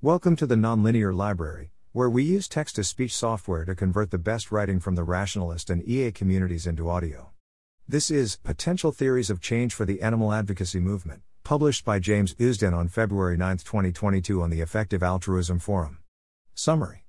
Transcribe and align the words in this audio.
Welcome 0.00 0.36
to 0.36 0.46
the 0.46 0.54
Nonlinear 0.54 1.12
Library, 1.12 1.72
where 1.90 2.08
we 2.08 2.22
use 2.22 2.46
text 2.46 2.76
to 2.76 2.84
speech 2.84 3.12
software 3.12 3.64
to 3.64 3.74
convert 3.74 4.12
the 4.12 4.16
best 4.16 4.52
writing 4.52 4.78
from 4.78 4.94
the 4.94 5.02
rationalist 5.02 5.70
and 5.70 5.82
EA 5.88 6.12
communities 6.12 6.68
into 6.68 6.88
audio. 6.88 7.30
This 7.88 8.08
is 8.08 8.36
Potential 8.36 8.92
Theories 8.92 9.28
of 9.28 9.40
Change 9.40 9.74
for 9.74 9.84
the 9.84 10.00
Animal 10.00 10.32
Advocacy 10.32 10.78
Movement, 10.78 11.22
published 11.42 11.84
by 11.84 11.98
James 11.98 12.34
Ozden 12.34 12.76
on 12.76 12.86
February 12.86 13.36
9, 13.36 13.56
2022, 13.56 14.40
on 14.40 14.50
the 14.50 14.60
Effective 14.60 15.02
Altruism 15.02 15.58
Forum. 15.58 15.98
Summary 16.54 17.04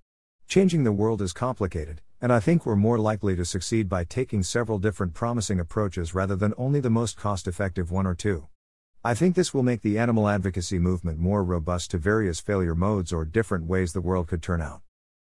Changing 0.47 0.83
the 0.83 0.91
world 0.91 1.21
is 1.21 1.31
complicated, 1.31 2.01
and 2.19 2.33
I 2.33 2.39
think 2.39 2.65
we're 2.65 2.75
more 2.75 2.97
likely 2.97 3.35
to 3.35 3.45
succeed 3.45 3.87
by 3.87 4.03
taking 4.03 4.41
several 4.41 4.79
different 4.79 5.13
promising 5.13 5.59
approaches 5.59 6.15
rather 6.15 6.35
than 6.35 6.55
only 6.57 6.79
the 6.79 6.89
most 6.89 7.17
cost 7.17 7.47
effective 7.47 7.91
one 7.91 8.07
or 8.07 8.15
two. 8.15 8.47
I 9.01 9.13
think 9.13 9.35
this 9.35 9.53
will 9.53 9.63
make 9.63 9.81
the 9.81 9.97
animal 9.97 10.27
advocacy 10.27 10.77
movement 10.77 11.19
more 11.19 11.41
robust 11.41 11.91
to 11.91 11.97
various 11.97 12.41
failure 12.41 12.75
modes 12.75 13.13
or 13.13 13.23
different 13.23 13.65
ways 13.65 13.93
the 13.93 14.01
world 14.01 14.27
could 14.27 14.43
turn 14.43 14.61
out. 14.61 14.81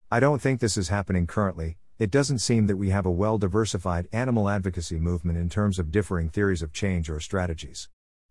I 0.09 0.21
don't 0.21 0.41
think 0.41 0.61
this 0.61 0.77
is 0.77 0.87
happening 0.87 1.27
currently, 1.27 1.75
it 1.99 2.09
doesn't 2.09 2.39
seem 2.39 2.67
that 2.67 2.77
we 2.77 2.91
have 2.91 3.05
a 3.05 3.11
well 3.11 3.37
diversified 3.37 4.07
animal 4.13 4.47
advocacy 4.47 4.97
movement 4.97 5.37
in 5.37 5.49
terms 5.49 5.77
of 5.77 5.91
differing 5.91 6.29
theories 6.29 6.61
of 6.61 6.71
change 6.71 7.09
or 7.09 7.19
strategies. 7.19 7.89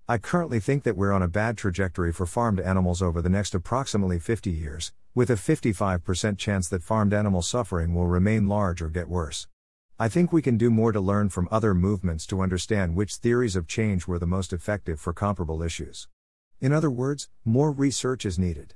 I 0.08 0.16
currently 0.16 0.60
think 0.60 0.82
that 0.84 0.96
we're 0.96 1.12
on 1.12 1.22
a 1.22 1.28
bad 1.28 1.58
trajectory 1.58 2.10
for 2.10 2.24
farmed 2.24 2.60
animals 2.60 3.02
over 3.02 3.20
the 3.20 3.28
next 3.28 3.54
approximately 3.54 4.18
50 4.18 4.50
years, 4.50 4.92
with 5.14 5.28
a 5.28 5.34
55% 5.34 6.38
chance 6.38 6.68
that 6.70 6.82
farmed 6.82 7.12
animal 7.12 7.42
suffering 7.42 7.94
will 7.94 8.06
remain 8.06 8.48
large 8.48 8.80
or 8.80 8.88
get 8.88 9.10
worse. 9.10 9.46
I 9.96 10.08
think 10.08 10.32
we 10.32 10.42
can 10.42 10.56
do 10.56 10.70
more 10.70 10.90
to 10.90 11.00
learn 11.00 11.28
from 11.28 11.46
other 11.52 11.72
movements 11.72 12.26
to 12.26 12.40
understand 12.40 12.96
which 12.96 13.14
theories 13.14 13.54
of 13.54 13.68
change 13.68 14.08
were 14.08 14.18
the 14.18 14.26
most 14.26 14.52
effective 14.52 14.98
for 14.98 15.12
comparable 15.12 15.62
issues. 15.62 16.08
In 16.60 16.72
other 16.72 16.90
words, 16.90 17.28
more 17.44 17.70
research 17.70 18.26
is 18.26 18.36
needed. 18.36 18.74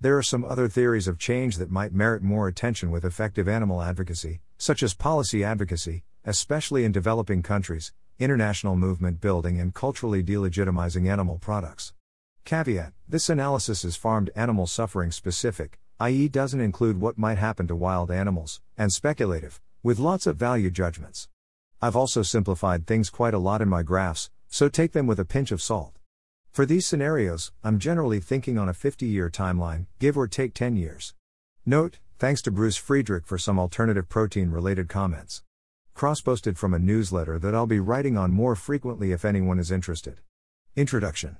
There 0.00 0.16
are 0.16 0.22
some 0.22 0.42
other 0.42 0.66
theories 0.66 1.06
of 1.06 1.18
change 1.18 1.58
that 1.58 1.70
might 1.70 1.92
merit 1.92 2.22
more 2.22 2.48
attention 2.48 2.90
with 2.90 3.04
effective 3.04 3.46
animal 3.46 3.82
advocacy, 3.82 4.40
such 4.56 4.82
as 4.82 4.94
policy 4.94 5.44
advocacy, 5.44 6.02
especially 6.24 6.86
in 6.86 6.92
developing 6.92 7.42
countries, 7.42 7.92
international 8.18 8.74
movement 8.74 9.20
building, 9.20 9.60
and 9.60 9.74
culturally 9.74 10.22
delegitimizing 10.22 11.06
animal 11.06 11.36
products. 11.36 11.92
Caveat 12.46 12.94
This 13.06 13.28
analysis 13.28 13.84
is 13.84 13.96
farmed 13.96 14.30
animal 14.34 14.66
suffering 14.66 15.10
specific, 15.10 15.78
i.e., 16.00 16.26
doesn't 16.28 16.62
include 16.62 17.02
what 17.02 17.18
might 17.18 17.36
happen 17.36 17.66
to 17.66 17.76
wild 17.76 18.10
animals, 18.10 18.62
and 18.78 18.90
speculative, 18.90 19.60
with 19.84 19.98
lots 19.98 20.26
of 20.26 20.36
value 20.36 20.70
judgments. 20.70 21.28
I've 21.82 21.94
also 21.94 22.22
simplified 22.22 22.86
things 22.86 23.10
quite 23.10 23.34
a 23.34 23.38
lot 23.38 23.60
in 23.60 23.68
my 23.68 23.82
graphs, 23.82 24.30
so 24.48 24.70
take 24.70 24.92
them 24.92 25.06
with 25.06 25.20
a 25.20 25.26
pinch 25.26 25.52
of 25.52 25.60
salt. 25.60 25.98
For 26.50 26.64
these 26.64 26.86
scenarios, 26.86 27.52
I'm 27.62 27.78
generally 27.78 28.18
thinking 28.18 28.56
on 28.56 28.66
a 28.66 28.72
50 28.72 29.04
year 29.04 29.28
timeline, 29.28 29.84
give 29.98 30.16
or 30.16 30.26
take 30.26 30.54
10 30.54 30.76
years. 30.76 31.12
Note, 31.66 31.98
thanks 32.18 32.40
to 32.42 32.50
Bruce 32.50 32.78
Friedrich 32.78 33.26
for 33.26 33.36
some 33.36 33.58
alternative 33.58 34.08
protein 34.08 34.50
related 34.50 34.88
comments. 34.88 35.42
Cross 35.92 36.22
posted 36.22 36.58
from 36.58 36.72
a 36.72 36.78
newsletter 36.78 37.38
that 37.38 37.54
I'll 37.54 37.66
be 37.66 37.78
writing 37.78 38.16
on 38.16 38.32
more 38.32 38.56
frequently 38.56 39.12
if 39.12 39.22
anyone 39.22 39.58
is 39.58 39.70
interested. 39.70 40.20
Introduction 40.76 41.36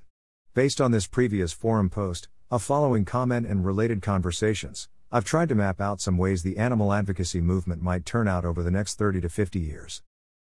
Based 0.52 0.82
on 0.82 0.90
this 0.90 1.06
previous 1.06 1.54
forum 1.54 1.88
post, 1.88 2.28
a 2.50 2.58
following 2.58 3.06
comment 3.06 3.46
and 3.46 3.64
related 3.64 4.02
conversations, 4.02 4.90
I've 5.14 5.24
tried 5.24 5.48
to 5.50 5.54
map 5.54 5.80
out 5.80 6.00
some 6.00 6.18
ways 6.18 6.42
the 6.42 6.58
animal 6.58 6.92
advocacy 6.92 7.40
movement 7.40 7.80
might 7.80 8.04
turn 8.04 8.26
out 8.26 8.44
over 8.44 8.64
the 8.64 8.70
next 8.72 8.98
30 8.98 9.20
to 9.20 9.28
50 9.28 9.60
years. 9.60 10.02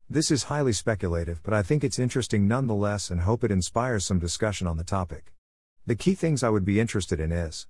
This 0.08 0.30
is 0.30 0.44
highly 0.44 0.74
speculative, 0.74 1.42
but 1.42 1.56
I 1.56 1.64
think 1.64 1.84
it's 1.84 1.98
interesting 1.98 2.48
nonetheless 2.48 3.10
and 3.10 3.22
hope 3.22 3.44
it 3.44 3.50
inspires 3.50 4.06
some 4.06 4.20
discussion 4.20 4.68
on 4.68 4.78
the 4.78 4.84
topic. 4.84 5.34
The 5.88 5.96
key 5.96 6.14
things 6.14 6.44
I 6.44 6.50
would 6.50 6.66
be 6.66 6.80
interested 6.80 7.20
in 7.20 7.32
is 7.32 7.66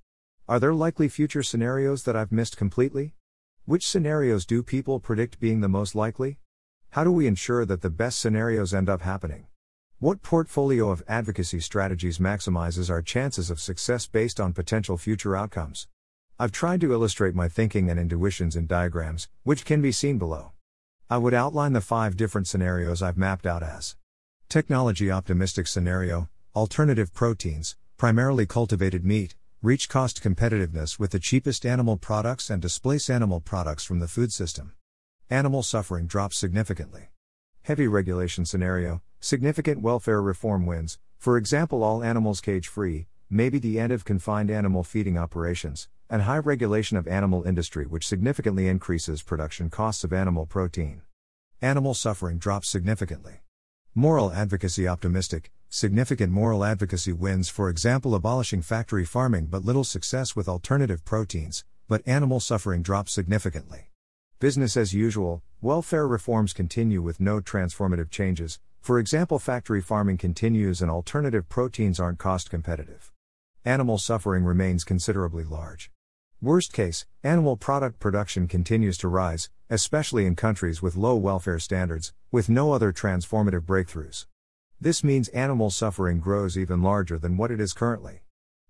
Are 0.49 0.59
there 0.59 0.73
likely 0.73 1.07
future 1.07 1.41
scenarios 1.41 2.03
that 2.03 2.17
I've 2.17 2.33
missed 2.33 2.57
completely? 2.57 3.13
Which 3.63 3.87
scenarios 3.87 4.45
do 4.45 4.61
people 4.61 4.99
predict 4.99 5.39
being 5.39 5.61
the 5.61 5.69
most 5.69 5.95
likely? 5.95 6.39
How 6.89 7.05
do 7.05 7.13
we 7.13 7.27
ensure 7.27 7.65
that 7.65 7.79
the 7.79 7.89
best 7.89 8.19
scenarios 8.19 8.73
end 8.73 8.89
up 8.89 9.03
happening? 9.03 9.47
What 9.99 10.21
portfolio 10.21 10.89
of 10.89 11.03
advocacy 11.07 11.61
strategies 11.61 12.17
maximizes 12.17 12.89
our 12.89 13.01
chances 13.01 13.49
of 13.49 13.61
success 13.61 14.05
based 14.05 14.41
on 14.41 14.51
potential 14.51 14.97
future 14.97 15.37
outcomes? 15.37 15.87
I've 16.41 16.53
tried 16.53 16.79
to 16.79 16.93
illustrate 16.93 17.35
my 17.35 17.49
thinking 17.49 17.89
and 17.89 17.99
intuitions 17.99 18.55
in 18.55 18.65
diagrams, 18.65 19.27
which 19.43 19.65
can 19.65 19.81
be 19.81 19.91
seen 19.91 20.17
below. 20.17 20.53
I 21.09 21.17
would 21.17 21.33
outline 21.33 21.73
the 21.73 21.81
five 21.81 22.15
different 22.15 22.47
scenarios 22.47 23.01
I've 23.01 23.17
mapped 23.17 23.45
out 23.45 23.61
as 23.61 23.97
Technology 24.47 25.11
optimistic 25.11 25.67
scenario, 25.67 26.29
alternative 26.55 27.13
proteins, 27.13 27.75
primarily 27.97 28.45
cultivated 28.45 29.03
meat, 29.03 29.35
reach 29.61 29.89
cost 29.89 30.23
competitiveness 30.23 30.97
with 30.97 31.11
the 31.11 31.19
cheapest 31.19 31.65
animal 31.65 31.97
products 31.97 32.49
and 32.49 32.61
displace 32.61 33.09
animal 33.09 33.41
products 33.41 33.83
from 33.83 33.99
the 33.99 34.07
food 34.07 34.31
system. 34.31 34.71
Animal 35.29 35.61
suffering 35.61 36.07
drops 36.07 36.37
significantly. 36.37 37.09
Heavy 37.63 37.85
regulation 37.85 38.45
scenario, 38.45 39.01
significant 39.19 39.81
welfare 39.81 40.21
reform 40.21 40.65
wins, 40.65 40.99
for 41.17 41.35
example, 41.35 41.83
all 41.83 42.01
animals 42.01 42.39
cage 42.39 42.69
free, 42.69 43.07
maybe 43.29 43.59
the 43.59 43.77
end 43.77 43.91
of 43.91 44.05
confined 44.05 44.49
animal 44.49 44.85
feeding 44.85 45.17
operations, 45.17 45.89
and 46.09 46.23
high 46.23 46.37
regulation 46.37 46.97
of 46.97 47.07
animal 47.07 47.43
industry 47.43 47.85
which 47.85 48.07
significantly 48.07 48.67
increases 48.67 49.21
production 49.21 49.69
costs 49.69 50.03
of 50.03 50.11
animal 50.11 50.45
protein. 50.45 51.01
Animal 51.61 51.93
suffering 51.93 52.37
drops 52.37 52.67
significantly. 52.67 53.41
Moral 53.93 54.31
advocacy 54.31 54.87
optimistic, 54.87 55.51
significant 55.67 56.31
moral 56.31 56.63
advocacy 56.63 57.13
wins, 57.13 57.49
for 57.49 57.69
example, 57.69 58.15
abolishing 58.15 58.61
factory 58.61 59.05
farming 59.05 59.45
but 59.47 59.65
little 59.65 59.83
success 59.83 60.35
with 60.35 60.49
alternative 60.49 61.05
proteins, 61.05 61.63
but 61.87 62.01
animal 62.07 62.39
suffering 62.39 62.81
drops 62.81 63.11
significantly. 63.11 63.89
Business 64.39 64.77
as 64.77 64.93
usual, 64.93 65.43
welfare 65.61 66.07
reforms 66.07 66.53
continue 66.53 67.01
with 67.01 67.19
no 67.19 67.41
transformative 67.41 68.09
changes, 68.09 68.59
for 68.79 68.97
example, 68.97 69.37
factory 69.37 69.81
farming 69.81 70.17
continues 70.17 70.81
and 70.81 70.89
alternative 70.89 71.49
proteins 71.49 71.99
aren't 71.99 72.19
cost 72.19 72.49
competitive. 72.49 73.11
Animal 73.65 73.97
suffering 73.97 74.45
remains 74.45 74.83
considerably 74.83 75.43
large. 75.43 75.91
Worst 76.41 76.71
case, 76.71 77.05
animal 77.21 77.57
product 77.57 77.99
production 77.99 78.47
continues 78.47 78.97
to 78.99 79.09
rise, 79.09 79.49
especially 79.69 80.25
in 80.25 80.37
countries 80.37 80.81
with 80.81 80.95
low 80.95 81.17
welfare 81.17 81.59
standards, 81.59 82.13
with 82.31 82.47
no 82.47 82.71
other 82.71 82.93
transformative 82.93 83.65
breakthroughs. 83.65 84.25
This 84.79 85.03
means 85.03 85.27
animal 85.29 85.69
suffering 85.69 86.21
grows 86.21 86.57
even 86.57 86.81
larger 86.81 87.19
than 87.19 87.35
what 87.35 87.51
it 87.51 87.59
is 87.59 87.73
currently. 87.73 88.21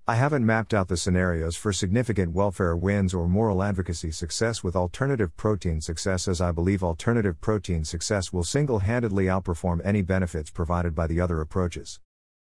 I 0.07 0.15
haven't 0.15 0.47
mapped 0.47 0.73
out 0.73 0.87
the 0.87 0.97
scenarios 0.97 1.55
for 1.55 1.71
significant 1.71 2.33
welfare 2.33 2.75
wins 2.75 3.13
or 3.13 3.27
moral 3.27 3.61
advocacy 3.61 4.09
success 4.09 4.63
with 4.63 4.75
alternative 4.75 5.37
protein 5.37 5.79
success, 5.79 6.27
as 6.27 6.41
I 6.41 6.51
believe 6.51 6.83
alternative 6.83 7.39
protein 7.39 7.85
success 7.85 8.33
will 8.33 8.43
single 8.43 8.79
handedly 8.79 9.25
outperform 9.25 9.79
any 9.83 10.01
benefits 10.01 10.49
provided 10.49 10.95
by 10.95 11.05
the 11.05 11.21
other 11.21 11.39
approaches. 11.39 11.99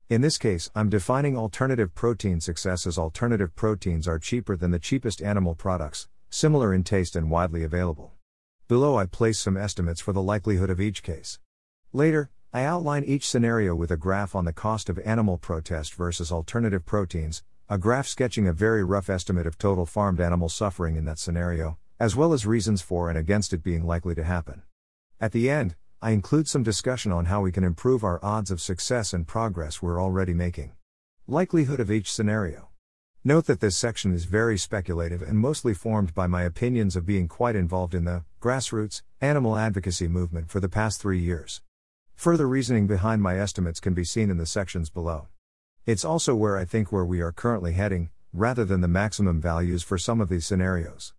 In 0.08 0.20
this 0.20 0.38
case, 0.38 0.70
I'm 0.72 0.88
defining 0.88 1.36
alternative 1.36 1.92
protein 1.92 2.40
success 2.40 2.86
as 2.86 2.96
alternative 2.96 3.56
proteins 3.56 4.06
are 4.06 4.20
cheaper 4.20 4.56
than 4.56 4.70
the 4.70 4.78
cheapest 4.78 5.20
animal 5.20 5.56
products, 5.56 6.06
similar 6.30 6.72
in 6.72 6.84
taste 6.84 7.16
and 7.16 7.28
widely 7.28 7.64
available. 7.64 8.12
Below, 8.68 8.96
I 8.96 9.06
place 9.06 9.36
some 9.36 9.56
estimates 9.56 10.00
for 10.00 10.12
the 10.12 10.22
likelihood 10.22 10.70
of 10.70 10.80
each 10.80 11.02
case. 11.02 11.40
Later, 11.92 12.30
I 12.52 12.62
outline 12.62 13.02
each 13.02 13.28
scenario 13.28 13.74
with 13.74 13.90
a 13.90 13.96
graph 13.96 14.36
on 14.36 14.44
the 14.44 14.52
cost 14.52 14.88
of 14.88 15.00
animal 15.00 15.38
protest 15.38 15.94
versus 15.94 16.30
alternative 16.30 16.86
proteins, 16.86 17.42
a 17.68 17.76
graph 17.76 18.06
sketching 18.06 18.46
a 18.46 18.52
very 18.52 18.84
rough 18.84 19.10
estimate 19.10 19.44
of 19.44 19.58
total 19.58 19.86
farmed 19.86 20.20
animal 20.20 20.48
suffering 20.48 20.94
in 20.94 21.04
that 21.06 21.18
scenario, 21.18 21.78
as 21.98 22.14
well 22.14 22.32
as 22.32 22.46
reasons 22.46 22.80
for 22.80 23.08
and 23.08 23.18
against 23.18 23.52
it 23.52 23.64
being 23.64 23.84
likely 23.84 24.14
to 24.14 24.22
happen. 24.22 24.62
At 25.20 25.32
the 25.32 25.50
end, 25.50 25.74
I 26.06 26.10
include 26.10 26.46
some 26.46 26.62
discussion 26.62 27.10
on 27.10 27.24
how 27.24 27.40
we 27.40 27.50
can 27.50 27.64
improve 27.64 28.04
our 28.04 28.24
odds 28.24 28.52
of 28.52 28.60
success 28.60 29.12
and 29.12 29.26
progress 29.26 29.82
we're 29.82 30.00
already 30.00 30.34
making. 30.34 30.70
Likelihood 31.26 31.80
of 31.80 31.90
each 31.90 32.12
scenario. 32.12 32.68
Note 33.24 33.46
that 33.46 33.58
this 33.58 33.76
section 33.76 34.14
is 34.14 34.24
very 34.24 34.56
speculative 34.56 35.20
and 35.20 35.36
mostly 35.36 35.74
formed 35.74 36.14
by 36.14 36.28
my 36.28 36.44
opinions 36.44 36.94
of 36.94 37.06
being 37.06 37.26
quite 37.26 37.56
involved 37.56 37.92
in 37.92 38.04
the 38.04 38.22
grassroots 38.40 39.02
animal 39.20 39.58
advocacy 39.58 40.06
movement 40.06 40.48
for 40.48 40.60
the 40.60 40.68
past 40.68 41.00
three 41.00 41.18
years. 41.18 41.60
Further 42.14 42.46
reasoning 42.46 42.86
behind 42.86 43.20
my 43.20 43.36
estimates 43.36 43.80
can 43.80 43.92
be 43.92 44.04
seen 44.04 44.30
in 44.30 44.36
the 44.36 44.46
sections 44.46 44.90
below. 44.90 45.26
It's 45.86 46.04
also 46.04 46.36
where 46.36 46.56
I 46.56 46.64
think 46.64 46.92
where 46.92 47.04
we 47.04 47.20
are 47.20 47.32
currently 47.32 47.72
heading, 47.72 48.10
rather 48.32 48.64
than 48.64 48.80
the 48.80 48.86
maximum 48.86 49.40
values 49.40 49.82
for 49.82 49.98
some 49.98 50.20
of 50.20 50.28
these 50.28 50.46
scenarios. 50.46 51.14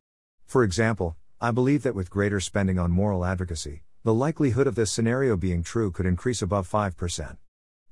For 0.46 0.64
example, 0.64 1.18
I 1.42 1.52
believe 1.52 1.84
that 1.84 1.94
with 1.94 2.10
greater 2.10 2.40
spending 2.40 2.80
on 2.80 2.92
moral 2.92 3.26
advocacy, 3.26 3.84
the 4.08 4.14
likelihood 4.14 4.68
of 4.68 4.76
this 4.76 4.90
scenario 4.90 5.36
being 5.36 5.62
true 5.62 5.92
could 5.92 6.06
increase 6.06 6.42
above 6.42 6.66
5%. 6.66 7.36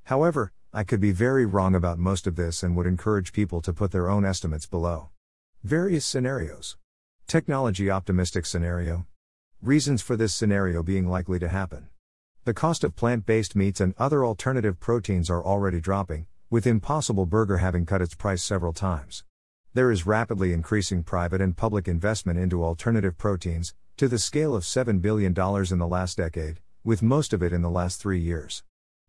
However, 0.04 0.50
I 0.72 0.82
could 0.82 0.98
be 0.98 1.12
very 1.12 1.44
wrong 1.44 1.74
about 1.74 1.98
most 1.98 2.26
of 2.26 2.36
this 2.36 2.62
and 2.62 2.74
would 2.74 2.86
encourage 2.86 3.34
people 3.34 3.60
to 3.60 3.74
put 3.74 3.90
their 3.90 4.08
own 4.08 4.24
estimates 4.24 4.64
below. 4.64 5.10
Various 5.62 6.06
scenarios. 6.06 6.78
Technology 7.26 7.90
optimistic 7.90 8.46
scenario. 8.46 9.04
Reasons 9.60 10.00
for 10.00 10.16
this 10.16 10.32
scenario 10.32 10.82
being 10.82 11.06
likely 11.06 11.38
to 11.38 11.50
happen. 11.50 11.88
The 12.44 12.54
cost 12.54 12.82
of 12.82 12.96
plant 12.96 13.26
based 13.26 13.54
meats 13.54 13.82
and 13.82 13.94
other 13.98 14.24
alternative 14.24 14.80
proteins 14.80 15.28
are 15.28 15.44
already 15.44 15.82
dropping, 15.82 16.28
with 16.48 16.66
Impossible 16.66 17.26
Burger 17.26 17.58
having 17.58 17.84
cut 17.84 18.00
its 18.00 18.14
price 18.14 18.42
several 18.42 18.72
times. 18.72 19.22
There 19.74 19.90
is 19.90 20.06
rapidly 20.06 20.54
increasing 20.54 21.02
private 21.02 21.42
and 21.42 21.54
public 21.54 21.86
investment 21.86 22.38
into 22.38 22.64
alternative 22.64 23.18
proteins, 23.18 23.74
to 23.96 24.08
the 24.08 24.18
scale 24.18 24.54
of 24.54 24.62
$7 24.62 25.00
billion 25.00 25.32
in 25.32 25.78
the 25.78 25.88
last 25.88 26.18
decade, 26.18 26.60
with 26.84 27.02
most 27.02 27.32
of 27.32 27.42
it 27.42 27.50
in 27.50 27.62
the 27.62 27.70
last 27.70 27.98
three 27.98 28.20
years. 28.20 28.62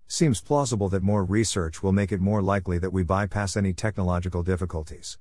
Seems 0.07 0.39
plausible 0.39 0.88
that 0.88 1.04
more 1.04 1.25
research 1.25 1.84
will 1.84 1.92
make 1.92 2.13
it 2.13 2.22
more 2.22 2.42
likely 2.42 2.78
that 2.80 2.94
we 2.94 3.04
bypass 3.04 3.57
any 3.57 3.74
technological 3.74 4.44
difficulties. 4.44 5.18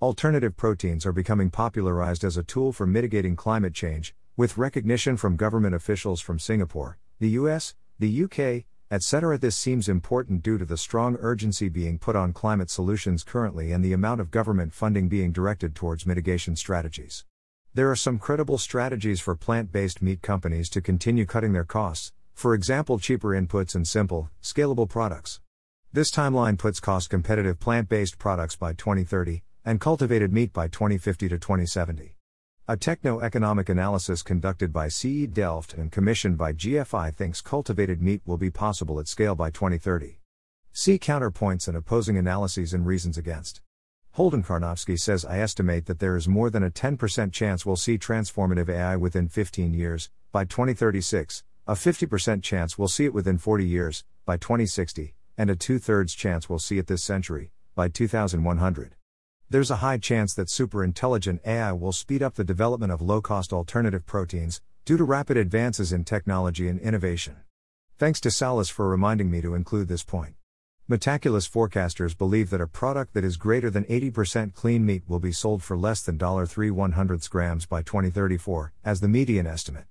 Alternative 0.00 0.56
proteins 0.56 1.04
are 1.04 1.10
becoming 1.10 1.50
popularized 1.50 2.22
as 2.22 2.36
a 2.36 2.44
tool 2.44 2.72
for 2.72 2.86
mitigating 2.86 3.34
climate 3.34 3.74
change, 3.74 4.14
with 4.36 4.56
recognition 4.56 5.16
from 5.16 5.34
government 5.34 5.74
officials 5.74 6.20
from 6.20 6.38
Singapore, 6.38 6.96
the 7.18 7.30
US, 7.30 7.74
the 7.98 8.22
UK, 8.22 8.66
etc. 8.92 9.36
This 9.36 9.56
seems 9.56 9.88
important 9.88 10.44
due 10.44 10.58
to 10.58 10.64
the 10.64 10.76
strong 10.76 11.16
urgency 11.18 11.68
being 11.68 11.98
put 11.98 12.14
on 12.14 12.32
climate 12.32 12.70
solutions 12.70 13.24
currently 13.24 13.72
and 13.72 13.84
the 13.84 13.92
amount 13.92 14.20
of 14.20 14.30
government 14.30 14.72
funding 14.72 15.08
being 15.08 15.32
directed 15.32 15.74
towards 15.74 16.06
mitigation 16.06 16.54
strategies. 16.54 17.24
There 17.78 17.92
are 17.92 17.94
some 17.94 18.18
credible 18.18 18.58
strategies 18.58 19.20
for 19.20 19.36
plant 19.36 19.70
based 19.70 20.02
meat 20.02 20.20
companies 20.20 20.68
to 20.70 20.80
continue 20.80 21.24
cutting 21.24 21.52
their 21.52 21.62
costs, 21.62 22.12
for 22.34 22.52
example, 22.52 22.98
cheaper 22.98 23.28
inputs 23.28 23.76
and 23.76 23.86
simple, 23.86 24.30
scalable 24.42 24.88
products. 24.88 25.38
This 25.92 26.10
timeline 26.10 26.58
puts 26.58 26.80
cost 26.80 27.08
competitive 27.08 27.60
plant 27.60 27.88
based 27.88 28.18
products 28.18 28.56
by 28.56 28.72
2030 28.72 29.44
and 29.64 29.80
cultivated 29.80 30.32
meat 30.32 30.52
by 30.52 30.66
2050 30.66 31.28
to 31.28 31.38
2070. 31.38 32.16
A 32.66 32.76
techno-economic 32.76 33.68
analysis 33.68 34.24
conducted 34.24 34.72
by 34.72 34.88
CE 34.88 35.28
Delft 35.32 35.74
and 35.74 35.92
commissioned 35.92 36.36
by 36.36 36.52
GFI 36.54 37.14
thinks 37.14 37.40
cultivated 37.40 38.02
meat 38.02 38.22
will 38.26 38.38
be 38.38 38.50
possible 38.50 38.98
at 38.98 39.06
scale 39.06 39.36
by 39.36 39.50
2030. 39.50 40.18
See 40.72 40.98
counterpoints 40.98 41.68
and 41.68 41.76
opposing 41.76 42.16
analyses 42.18 42.74
and 42.74 42.84
reasons 42.84 43.16
against. 43.16 43.60
Holden 44.18 44.42
Karnofsky 44.42 44.98
says 44.98 45.24
I 45.24 45.38
estimate 45.38 45.86
that 45.86 46.00
there 46.00 46.16
is 46.16 46.26
more 46.26 46.50
than 46.50 46.64
a 46.64 46.72
10% 46.72 47.32
chance 47.32 47.64
we'll 47.64 47.76
see 47.76 47.96
transformative 47.96 48.68
AI 48.68 48.96
within 48.96 49.28
15 49.28 49.72
years, 49.72 50.10
by 50.32 50.44
2036, 50.44 51.44
a 51.68 51.74
50% 51.74 52.42
chance 52.42 52.76
we'll 52.76 52.88
see 52.88 53.04
it 53.04 53.14
within 53.14 53.38
40 53.38 53.64
years, 53.64 54.02
by 54.26 54.36
2060, 54.36 55.14
and 55.36 55.50
a 55.50 55.54
two 55.54 55.78
thirds 55.78 56.16
chance 56.16 56.48
we'll 56.48 56.58
see 56.58 56.78
it 56.78 56.88
this 56.88 57.04
century, 57.04 57.52
by 57.76 57.86
2100. 57.86 58.96
There's 59.50 59.70
a 59.70 59.76
high 59.76 59.98
chance 59.98 60.34
that 60.34 60.48
superintelligent 60.48 61.38
AI 61.46 61.70
will 61.70 61.92
speed 61.92 62.20
up 62.20 62.34
the 62.34 62.42
development 62.42 62.90
of 62.90 63.00
low 63.00 63.20
cost 63.20 63.52
alternative 63.52 64.04
proteins, 64.04 64.60
due 64.84 64.96
to 64.96 65.04
rapid 65.04 65.36
advances 65.36 65.92
in 65.92 66.02
technology 66.02 66.66
and 66.66 66.80
innovation. 66.80 67.36
Thanks 67.98 68.20
to 68.22 68.32
Salas 68.32 68.68
for 68.68 68.88
reminding 68.88 69.30
me 69.30 69.40
to 69.42 69.54
include 69.54 69.86
this 69.86 70.02
point. 70.02 70.34
Metaculus 70.90 71.46
forecasters 71.46 72.16
believe 72.16 72.48
that 72.48 72.62
a 72.62 72.66
product 72.66 73.12
that 73.12 73.22
is 73.22 73.36
greater 73.36 73.68
than 73.68 73.84
80% 73.84 74.54
clean 74.54 74.86
meat 74.86 75.02
will 75.06 75.18
be 75.18 75.32
sold 75.32 75.62
for 75.62 75.76
less 75.76 76.00
than 76.00 76.16
$3 76.16 76.70
100 76.72 77.28
grams 77.28 77.66
by 77.66 77.82
2034, 77.82 78.72
as 78.86 79.02
the 79.02 79.06
median 79.06 79.46
estimate. 79.46 79.84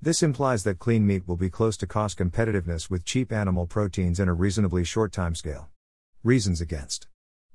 This 0.00 0.22
implies 0.22 0.64
that 0.64 0.78
clean 0.78 1.06
meat 1.06 1.28
will 1.28 1.36
be 1.36 1.50
close 1.50 1.76
to 1.76 1.86
cost 1.86 2.16
competitiveness 2.16 2.88
with 2.88 3.04
cheap 3.04 3.30
animal 3.30 3.66
proteins 3.66 4.18
in 4.18 4.26
a 4.26 4.32
reasonably 4.32 4.84
short 4.84 5.12
timescale. 5.12 5.66
Reasons 6.24 6.62
against. 6.62 7.08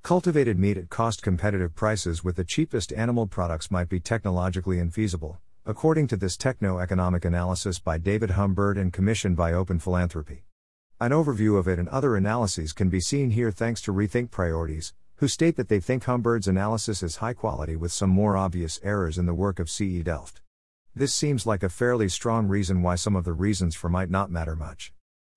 Cultivated 0.04 0.60
meat 0.60 0.78
at 0.78 0.90
cost 0.90 1.24
competitive 1.24 1.74
prices 1.74 2.24
with 2.24 2.36
the 2.36 2.44
cheapest 2.44 2.94
animal 2.94 3.26
products 3.26 3.72
might 3.72 3.90
be 3.90 4.00
technologically 4.00 4.78
infeasible, 4.78 5.38
according 5.66 6.06
to 6.10 6.16
this 6.16 6.38
techno 6.38 6.78
economic 6.78 7.26
analysis 7.26 7.80
by 7.80 7.98
David 7.98 8.30
Humbird 8.30 8.78
and 8.78 8.94
commissioned 8.94 9.36
by 9.36 9.52
Open 9.52 9.80
Philanthropy. 9.80 10.46
An 11.04 11.12
overview 11.12 11.60
of 11.60 11.68
it 11.68 11.80
and 11.80 11.90
other 11.90 12.16
analyses 12.16 12.72
can 12.72 12.88
be 12.88 13.02
seen 13.02 13.32
here 13.32 13.52
thanks 13.52 13.82
to 13.82 13.92
Rethink 13.92 14.32
Priorities, 14.32 14.94
who 15.18 15.28
state 15.28 15.58
that 15.58 15.68
they 15.68 15.82
think 15.82 16.06
Humbird's 16.06 16.48
analysis 16.48 17.04
is 17.04 17.18
high 17.18 17.34
quality 17.34 17.76
with 17.76 17.92
some 17.92 18.10
more 18.10 18.38
obvious 18.38 18.80
errors 18.84 19.18
in 19.18 19.26
the 19.26 19.34
work 19.34 19.60
of 19.60 19.70
CE 19.70 20.02
Delft. 20.02 20.40
This 20.96 21.14
seems 21.14 21.46
like 21.46 21.62
a 21.62 21.68
fairly 21.68 22.08
strong 22.08 22.48
reason 22.48 22.82
why 22.82 22.96
some 22.96 23.18
of 23.18 23.26
the 23.26 23.34
reasons 23.34 23.76
for 23.76 23.90
might 23.90 24.10
not 24.10 24.32
matter 24.32 24.56
much. 24.56 24.94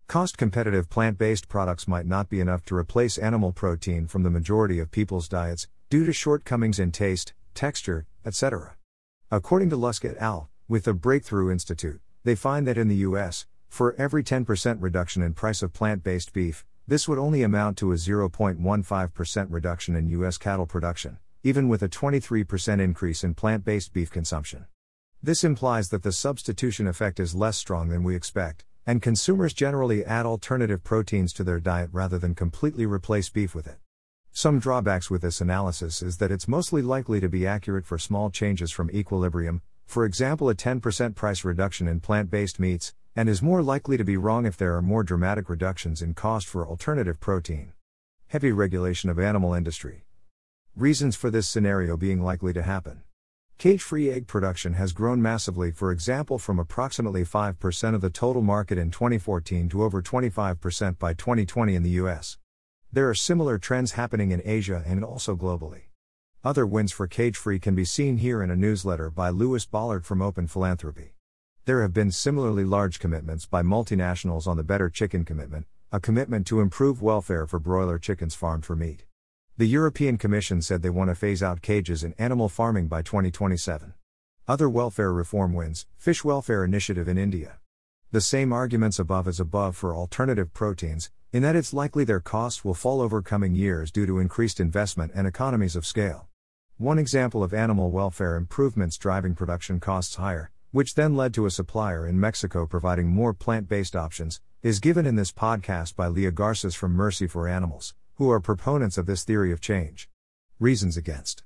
Cost 0.06 0.38
competitive 0.38 0.88
plant 0.88 1.18
based 1.18 1.48
products 1.48 1.88
might 1.88 2.06
not 2.06 2.28
be 2.28 2.38
enough 2.38 2.64
to 2.66 2.76
replace 2.76 3.18
animal 3.18 3.50
protein 3.50 4.06
from 4.06 4.22
the 4.22 4.30
majority 4.30 4.78
of 4.78 4.92
people's 4.92 5.26
diets, 5.26 5.66
due 5.90 6.06
to 6.06 6.12
shortcomings 6.12 6.78
in 6.78 6.92
taste, 6.92 7.34
texture, 7.54 8.06
etc. 8.24 8.76
According 9.32 9.70
to 9.70 9.76
Lusk 9.76 10.04
et 10.04 10.16
al., 10.18 10.48
with 10.68 10.84
the 10.84 10.94
Breakthrough 10.94 11.50
Institute, 11.50 12.00
they 12.22 12.36
find 12.36 12.68
that 12.68 12.78
in 12.78 12.86
the 12.86 13.02
US, 13.08 13.46
for 13.68 13.94
every 13.98 14.22
10% 14.22 14.76
reduction 14.80 15.22
in 15.22 15.34
price 15.34 15.62
of 15.62 15.72
plant 15.72 16.02
based 16.02 16.32
beef, 16.32 16.64
this 16.88 17.08
would 17.08 17.18
only 17.18 17.42
amount 17.42 17.76
to 17.78 17.92
a 17.92 17.96
0.15% 17.96 19.46
reduction 19.50 19.96
in 19.96 20.08
US 20.08 20.38
cattle 20.38 20.66
production, 20.66 21.18
even 21.42 21.68
with 21.68 21.82
a 21.82 21.88
23% 21.88 22.80
increase 22.80 23.24
in 23.24 23.34
plant 23.34 23.64
based 23.64 23.92
beef 23.92 24.10
consumption. 24.10 24.66
This 25.22 25.42
implies 25.42 25.88
that 25.88 26.02
the 26.02 26.12
substitution 26.12 26.86
effect 26.86 27.18
is 27.18 27.34
less 27.34 27.56
strong 27.56 27.88
than 27.88 28.04
we 28.04 28.14
expect, 28.14 28.64
and 28.86 29.02
consumers 29.02 29.52
generally 29.52 30.04
add 30.04 30.26
alternative 30.26 30.84
proteins 30.84 31.32
to 31.32 31.42
their 31.42 31.58
diet 31.58 31.90
rather 31.92 32.18
than 32.18 32.34
completely 32.34 32.86
replace 32.86 33.28
beef 33.28 33.54
with 33.54 33.66
it. 33.66 33.78
Some 34.30 34.58
drawbacks 34.58 35.10
with 35.10 35.22
this 35.22 35.40
analysis 35.40 36.02
is 36.02 36.18
that 36.18 36.30
it's 36.30 36.46
mostly 36.46 36.82
likely 36.82 37.20
to 37.20 37.28
be 37.28 37.46
accurate 37.46 37.86
for 37.86 37.98
small 37.98 38.30
changes 38.30 38.70
from 38.70 38.90
equilibrium, 38.90 39.62
for 39.86 40.04
example, 40.04 40.50
a 40.50 40.54
10% 40.54 41.14
price 41.14 41.44
reduction 41.44 41.88
in 41.88 42.00
plant 42.00 42.30
based 42.30 42.60
meats, 42.60 42.92
and 43.16 43.30
is 43.30 43.40
more 43.40 43.62
likely 43.62 43.96
to 43.96 44.04
be 44.04 44.18
wrong 44.18 44.44
if 44.44 44.58
there 44.58 44.76
are 44.76 44.82
more 44.82 45.02
dramatic 45.02 45.48
reductions 45.48 46.02
in 46.02 46.12
cost 46.12 46.46
for 46.46 46.68
alternative 46.68 47.18
protein. 47.18 47.72
Heavy 48.28 48.52
regulation 48.52 49.08
of 49.08 49.18
animal 49.18 49.54
industry. 49.54 50.04
Reasons 50.76 51.16
for 51.16 51.30
this 51.30 51.48
scenario 51.48 51.96
being 51.96 52.20
likely 52.20 52.52
to 52.52 52.62
happen. 52.62 53.00
Cage 53.56 53.82
free 53.82 54.10
egg 54.10 54.26
production 54.26 54.74
has 54.74 54.92
grown 54.92 55.22
massively, 55.22 55.70
for 55.70 55.90
example, 55.90 56.38
from 56.38 56.58
approximately 56.58 57.24
5% 57.24 57.94
of 57.94 58.02
the 58.02 58.10
total 58.10 58.42
market 58.42 58.76
in 58.76 58.90
2014 58.90 59.70
to 59.70 59.82
over 59.82 60.02
25% 60.02 60.98
by 60.98 61.14
2020 61.14 61.74
in 61.74 61.82
the 61.82 61.90
US. 62.02 62.36
There 62.92 63.08
are 63.08 63.14
similar 63.14 63.56
trends 63.56 63.92
happening 63.92 64.30
in 64.30 64.42
Asia 64.44 64.82
and 64.86 65.02
also 65.02 65.34
globally. 65.34 65.84
Other 66.44 66.66
wins 66.66 66.92
for 66.92 67.06
cage 67.06 67.38
free 67.38 67.58
can 67.58 67.74
be 67.74 67.86
seen 67.86 68.18
here 68.18 68.42
in 68.42 68.50
a 68.50 68.56
newsletter 68.56 69.08
by 69.08 69.30
Lewis 69.30 69.64
Bollard 69.64 70.04
from 70.04 70.20
Open 70.20 70.46
Philanthropy. 70.46 71.15
There 71.66 71.82
have 71.82 71.92
been 71.92 72.12
similarly 72.12 72.62
large 72.62 73.00
commitments 73.00 73.44
by 73.44 73.62
multinationals 73.62 74.46
on 74.46 74.56
the 74.56 74.62
Better 74.62 74.88
Chicken 74.88 75.24
Commitment, 75.24 75.66
a 75.90 75.98
commitment 75.98 76.46
to 76.46 76.60
improve 76.60 77.02
welfare 77.02 77.44
for 77.44 77.58
broiler 77.58 77.98
chickens 77.98 78.36
farmed 78.36 78.64
for 78.64 78.76
meat. 78.76 79.04
The 79.56 79.66
European 79.66 80.16
Commission 80.16 80.62
said 80.62 80.82
they 80.82 80.90
want 80.90 81.10
to 81.10 81.16
phase 81.16 81.42
out 81.42 81.62
cages 81.62 82.04
in 82.04 82.14
animal 82.18 82.48
farming 82.48 82.86
by 82.86 83.02
2027. 83.02 83.94
Other 84.46 84.70
welfare 84.70 85.12
reform 85.12 85.54
wins 85.54 85.86
Fish 85.98 86.22
Welfare 86.22 86.62
Initiative 86.62 87.08
in 87.08 87.18
India. 87.18 87.58
The 88.12 88.20
same 88.20 88.52
arguments 88.52 89.00
above 89.00 89.26
as 89.26 89.40
above 89.40 89.76
for 89.76 89.92
alternative 89.92 90.54
proteins, 90.54 91.10
in 91.32 91.42
that 91.42 91.56
it's 91.56 91.74
likely 91.74 92.04
their 92.04 92.20
costs 92.20 92.64
will 92.64 92.74
fall 92.74 93.00
over 93.00 93.22
coming 93.22 93.56
years 93.56 93.90
due 93.90 94.06
to 94.06 94.20
increased 94.20 94.60
investment 94.60 95.10
and 95.16 95.26
economies 95.26 95.74
of 95.74 95.84
scale. 95.84 96.28
One 96.76 97.00
example 97.00 97.42
of 97.42 97.52
animal 97.52 97.90
welfare 97.90 98.36
improvements 98.36 98.96
driving 98.96 99.34
production 99.34 99.80
costs 99.80 100.14
higher, 100.14 100.52
which 100.70 100.94
then 100.94 101.16
led 101.16 101.32
to 101.34 101.46
a 101.46 101.50
supplier 101.50 102.06
in 102.06 102.20
Mexico 102.20 102.66
providing 102.66 103.08
more 103.08 103.32
plant 103.32 103.68
based 103.68 103.96
options, 103.96 104.40
is 104.62 104.80
given 104.80 105.06
in 105.06 105.16
this 105.16 105.32
podcast 105.32 105.94
by 105.96 106.08
Leah 106.08 106.32
Garces 106.32 106.74
from 106.74 106.92
Mercy 106.92 107.26
for 107.26 107.48
Animals, 107.48 107.94
who 108.14 108.30
are 108.30 108.40
proponents 108.40 108.98
of 108.98 109.06
this 109.06 109.24
theory 109.24 109.52
of 109.52 109.60
change. 109.60 110.08
Reasons 110.58 110.96
against. 110.96 111.44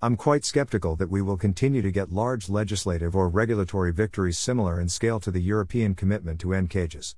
I'm 0.00 0.16
quite 0.16 0.44
skeptical 0.44 0.96
that 0.96 1.10
we 1.10 1.22
will 1.22 1.36
continue 1.36 1.82
to 1.82 1.90
get 1.92 2.10
large 2.10 2.48
legislative 2.48 3.14
or 3.14 3.28
regulatory 3.28 3.92
victories 3.92 4.38
similar 4.38 4.80
in 4.80 4.88
scale 4.88 5.20
to 5.20 5.30
the 5.30 5.42
European 5.42 5.94
commitment 5.94 6.40
to 6.40 6.52
end 6.54 6.70
cages. 6.70 7.14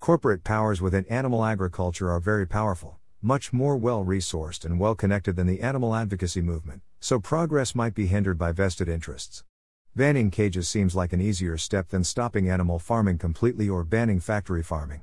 Corporate 0.00 0.42
powers 0.42 0.82
within 0.82 1.06
animal 1.06 1.44
agriculture 1.44 2.10
are 2.10 2.20
very 2.20 2.46
powerful, 2.46 2.98
much 3.22 3.52
more 3.52 3.76
well 3.76 4.04
resourced 4.04 4.64
and 4.64 4.80
well 4.80 4.94
connected 4.94 5.36
than 5.36 5.46
the 5.46 5.60
animal 5.60 5.94
advocacy 5.94 6.42
movement, 6.42 6.82
so 6.98 7.20
progress 7.20 7.74
might 7.74 7.94
be 7.94 8.06
hindered 8.06 8.36
by 8.36 8.52
vested 8.52 8.88
interests. 8.88 9.44
Banning 9.96 10.32
cages 10.32 10.68
seems 10.68 10.96
like 10.96 11.12
an 11.12 11.20
easier 11.20 11.56
step 11.56 11.90
than 11.90 12.02
stopping 12.02 12.50
animal 12.50 12.80
farming 12.80 13.16
completely 13.16 13.68
or 13.68 13.84
banning 13.84 14.18
factory 14.18 14.60
farming. 14.60 15.02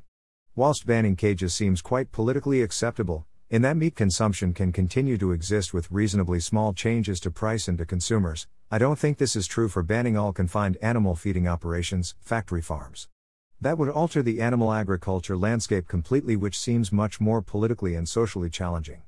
Whilst 0.54 0.86
banning 0.86 1.16
cages 1.16 1.54
seems 1.54 1.82
quite 1.82 2.12
politically 2.12 2.62
acceptable, 2.62 3.26
in 3.50 3.62
that 3.62 3.78
meat 3.78 3.96
consumption 3.96 4.54
can 4.54 4.74
continue 4.74 5.18
to 5.18 5.32
exist 5.32 5.74
with 5.74 5.90
reasonably 5.90 6.42
small 6.42 6.74
changes 6.74 7.22
to 7.22 7.32
price 7.32 7.70
and 7.70 7.78
to 7.78 7.86
consumers, 7.86 8.48
I 8.70 8.80
don't 8.80 9.00
think 9.00 9.18
this 9.18 9.38
is 9.38 9.48
true 9.48 9.70
for 9.70 9.82
banning 9.82 10.18
all 10.18 10.34
confined 10.34 10.76
animal 10.82 11.16
feeding 11.16 11.48
operations, 11.48 12.16
factory 12.20 12.62
farms. 12.62 13.08
That 13.62 13.78
would 13.78 13.88
alter 13.88 14.22
the 14.22 14.42
animal 14.42 14.74
agriculture 14.74 15.38
landscape 15.38 15.88
completely, 15.88 16.36
which 16.36 16.60
seems 16.60 16.92
much 16.92 17.22
more 17.22 17.42
politically 17.42 17.96
and 17.96 18.10
socially 18.10 18.50
challenging. 18.50 19.04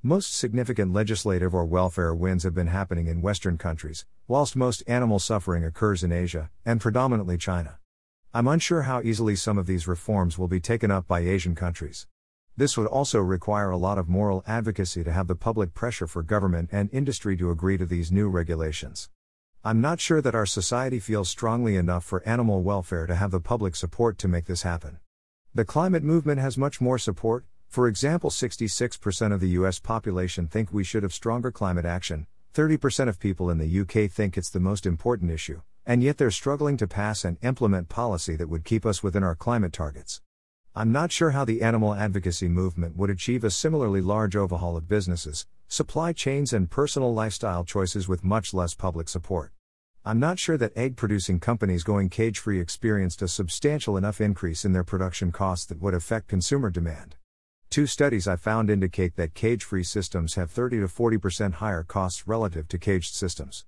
Most 0.00 0.32
significant 0.32 0.92
legislative 0.92 1.52
or 1.52 1.64
welfare 1.64 2.14
wins 2.14 2.44
have 2.44 2.54
been 2.54 2.68
happening 2.68 3.08
in 3.08 3.20
Western 3.20 3.58
countries, 3.58 4.06
whilst 4.26 4.56
most 4.56 4.82
animal 4.86 5.18
suffering 5.18 5.64
occurs 5.64 6.02
in 6.02 6.10
Asia, 6.10 6.50
and 6.64 6.80
predominantly 6.80 7.36
China. 7.36 7.78
I'm 8.32 8.48
unsure 8.48 8.82
how 8.82 9.02
easily 9.02 9.36
some 9.36 9.58
of 9.58 9.66
these 9.66 9.86
reforms 9.86 10.38
will 10.38 10.48
be 10.48 10.60
taken 10.60 10.90
up 10.90 11.06
by 11.06 11.20
Asian 11.20 11.54
countries. 11.54 12.06
This 12.56 12.76
would 12.78 12.86
also 12.86 13.20
require 13.20 13.70
a 13.70 13.76
lot 13.76 13.98
of 13.98 14.08
moral 14.08 14.42
advocacy 14.46 15.04
to 15.04 15.12
have 15.12 15.26
the 15.26 15.34
public 15.34 15.74
pressure 15.74 16.06
for 16.06 16.22
government 16.22 16.70
and 16.72 16.88
industry 16.92 17.36
to 17.36 17.50
agree 17.50 17.76
to 17.76 17.84
these 17.84 18.10
new 18.10 18.28
regulations. 18.28 19.10
I'm 19.62 19.80
not 19.80 20.00
sure 20.00 20.22
that 20.22 20.34
our 20.34 20.46
society 20.46 21.00
feels 21.00 21.28
strongly 21.28 21.76
enough 21.76 22.04
for 22.04 22.22
animal 22.26 22.62
welfare 22.62 23.06
to 23.06 23.14
have 23.14 23.30
the 23.30 23.40
public 23.40 23.76
support 23.76 24.18
to 24.18 24.28
make 24.28 24.46
this 24.46 24.62
happen. 24.62 24.98
The 25.54 25.64
climate 25.64 26.02
movement 26.02 26.40
has 26.40 26.56
much 26.56 26.80
more 26.80 26.98
support. 26.98 27.44
For 27.68 27.88
example, 27.88 28.30
66% 28.30 29.32
of 29.32 29.40
the 29.40 29.48
US 29.50 29.80
population 29.80 30.46
think 30.46 30.72
we 30.72 30.84
should 30.84 31.02
have 31.02 31.12
stronger 31.12 31.50
climate 31.50 31.84
action, 31.84 32.26
30% 32.54 33.08
of 33.08 33.18
people 33.18 33.50
in 33.50 33.58
the 33.58 33.80
UK 33.80 34.08
think 34.08 34.38
it's 34.38 34.48
the 34.48 34.60
most 34.60 34.86
important 34.86 35.28
issue, 35.32 35.60
and 35.84 36.04
yet 36.04 36.18
they're 36.18 36.30
struggling 36.30 36.76
to 36.76 36.86
pass 36.86 37.24
and 37.24 37.36
implement 37.42 37.88
policy 37.88 38.36
that 38.36 38.48
would 38.48 38.64
keep 38.64 38.86
us 38.86 39.02
within 39.02 39.24
our 39.24 39.34
climate 39.34 39.72
targets. 39.72 40.22
I'm 40.72 40.92
not 40.92 41.10
sure 41.10 41.32
how 41.32 41.44
the 41.44 41.62
animal 41.62 41.94
advocacy 41.94 42.48
movement 42.48 42.96
would 42.96 43.10
achieve 43.10 43.42
a 43.42 43.50
similarly 43.50 44.00
large 44.00 44.36
overhaul 44.36 44.76
of 44.76 44.86
businesses, 44.86 45.46
supply 45.66 46.12
chains, 46.12 46.52
and 46.52 46.70
personal 46.70 47.12
lifestyle 47.12 47.64
choices 47.64 48.06
with 48.06 48.22
much 48.22 48.54
less 48.54 48.72
public 48.72 49.08
support. 49.08 49.50
I'm 50.04 50.20
not 50.20 50.38
sure 50.38 50.56
that 50.56 50.76
egg 50.76 50.96
producing 50.96 51.40
companies 51.40 51.82
going 51.82 52.08
cage 52.08 52.38
free 52.38 52.60
experienced 52.60 53.20
a 53.20 53.26
substantial 53.26 53.96
enough 53.96 54.20
increase 54.20 54.64
in 54.64 54.72
their 54.72 54.84
production 54.84 55.32
costs 55.32 55.66
that 55.66 55.82
would 55.82 55.94
affect 55.94 56.28
consumer 56.28 56.70
demand. 56.70 57.16
Two 57.70 57.86
studies 57.86 58.28
I 58.28 58.36
found 58.36 58.70
indicate 58.70 59.16
that 59.16 59.34
cage 59.34 59.64
free 59.64 59.82
systems 59.82 60.34
have 60.34 60.50
30 60.50 60.80
to 60.80 60.86
40% 60.86 61.54
higher 61.54 61.82
costs 61.82 62.26
relative 62.26 62.68
to 62.68 62.78
caged 62.78 63.14
systems. 63.14 63.64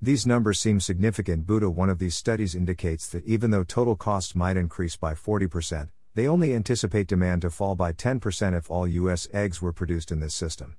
These 0.00 0.26
numbers 0.26 0.60
seem 0.60 0.78
significant. 0.78 1.44
Buddha, 1.44 1.68
one 1.68 1.90
of 1.90 1.98
these 1.98 2.14
studies 2.14 2.54
indicates 2.54 3.08
that 3.08 3.24
even 3.24 3.50
though 3.50 3.64
total 3.64 3.96
costs 3.96 4.36
might 4.36 4.56
increase 4.56 4.96
by 4.96 5.14
40%, 5.14 5.88
they 6.14 6.28
only 6.28 6.54
anticipate 6.54 7.08
demand 7.08 7.42
to 7.42 7.50
fall 7.50 7.74
by 7.74 7.92
10% 7.92 8.56
if 8.56 8.70
all 8.70 8.86
U.S. 8.86 9.26
eggs 9.32 9.60
were 9.60 9.72
produced 9.72 10.12
in 10.12 10.20
this 10.20 10.34
system. 10.34 10.76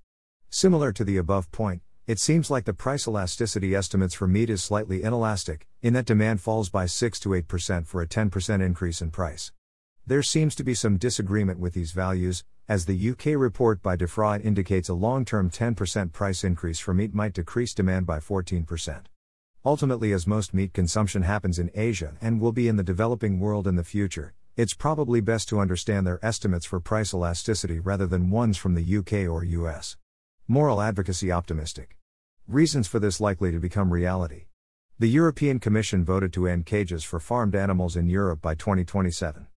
Similar 0.49 0.93
to 0.93 1.03
the 1.03 1.17
above 1.17 1.51
point, 1.51 1.81
it 2.07 2.17
seems 2.17 2.49
like 2.49 2.65
the 2.65 2.73
price 2.73 3.07
elasticity 3.07 3.75
estimates 3.75 4.15
for 4.15 4.27
meat 4.27 4.49
is 4.49 4.63
slightly 4.63 5.03
inelastic, 5.03 5.67
in 5.81 5.93
that 5.93 6.05
demand 6.05 6.41
falls 6.41 6.69
by 6.69 6.85
6 6.85 7.19
to 7.19 7.29
8% 7.29 7.85
for 7.85 8.01
a 8.01 8.07
10% 8.07 8.65
increase 8.65 9.01
in 9.01 9.11
price. 9.11 9.51
There 10.07 10.23
seems 10.23 10.55
to 10.55 10.63
be 10.63 10.73
some 10.73 10.97
disagreement 10.97 11.59
with 11.59 11.73
these 11.73 11.91
values, 11.91 12.43
as 12.69 12.85
the 12.85 13.09
UK 13.09 13.35
report 13.35 13.81
by 13.81 13.97
Defra 13.97 14.39
indicates 14.45 14.89
a 14.89 14.93
long 14.93 15.25
term 15.25 15.49
10% 15.49 16.13
price 16.13 16.43
increase 16.43 16.77
for 16.77 16.93
meat 16.93 17.15
might 17.15 17.33
decrease 17.33 17.73
demand 17.73 18.05
by 18.05 18.19
14%. 18.19 19.05
Ultimately, 19.65 20.13
as 20.13 20.27
most 20.27 20.53
meat 20.53 20.71
consumption 20.71 21.23
happens 21.23 21.57
in 21.57 21.71
Asia 21.73 22.13
and 22.21 22.39
will 22.39 22.51
be 22.51 22.67
in 22.67 22.75
the 22.75 22.83
developing 22.83 23.39
world 23.39 23.65
in 23.65 23.75
the 23.75 23.83
future, 23.83 24.35
it's 24.55 24.75
probably 24.75 25.19
best 25.19 25.49
to 25.49 25.59
understand 25.59 26.05
their 26.05 26.23
estimates 26.23 26.65
for 26.67 26.79
price 26.79 27.11
elasticity 27.11 27.79
rather 27.79 28.05
than 28.05 28.29
ones 28.29 28.55
from 28.55 28.75
the 28.75 28.97
UK 28.97 29.27
or 29.27 29.43
US. 29.43 29.97
Moral 30.47 30.79
advocacy 30.79 31.31
optimistic. 31.31 31.97
Reasons 32.47 32.87
for 32.87 32.99
this 32.99 33.19
likely 33.19 33.51
to 33.51 33.59
become 33.59 33.91
reality. 33.91 34.45
The 34.99 35.07
European 35.07 35.59
Commission 35.59 36.05
voted 36.05 36.31
to 36.33 36.47
end 36.47 36.67
cages 36.67 37.03
for 37.03 37.19
farmed 37.19 37.55
animals 37.55 37.95
in 37.95 38.07
Europe 38.07 38.41
by 38.43 38.53
2027. 38.53 39.47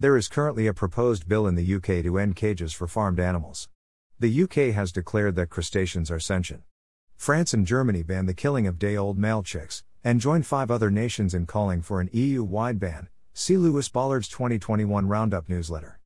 There 0.00 0.16
is 0.16 0.28
currently 0.28 0.68
a 0.68 0.72
proposed 0.72 1.26
bill 1.26 1.48
in 1.48 1.56
the 1.56 1.74
UK 1.74 2.04
to 2.04 2.18
end 2.18 2.36
cages 2.36 2.72
for 2.72 2.86
farmed 2.86 3.18
animals. 3.18 3.68
The 4.20 4.42
UK 4.44 4.72
has 4.72 4.92
declared 4.92 5.34
that 5.34 5.50
crustaceans 5.50 6.08
are 6.08 6.20
sentient. 6.20 6.62
France 7.16 7.52
and 7.52 7.66
Germany 7.66 8.04
banned 8.04 8.28
the 8.28 8.34
killing 8.34 8.68
of 8.68 8.78
day 8.78 8.96
old 8.96 9.18
male 9.18 9.42
chicks, 9.42 9.82
and 10.04 10.20
joined 10.20 10.46
five 10.46 10.70
other 10.70 10.88
nations 10.88 11.34
in 11.34 11.46
calling 11.46 11.82
for 11.82 12.00
an 12.00 12.10
EU 12.12 12.44
wide 12.44 12.78
ban, 12.78 13.08
See 13.34 13.56
Lewis 13.56 13.88
Bollard's 13.88 14.28
2021 14.28 15.08
Roundup 15.08 15.48
newsletter. 15.48 15.98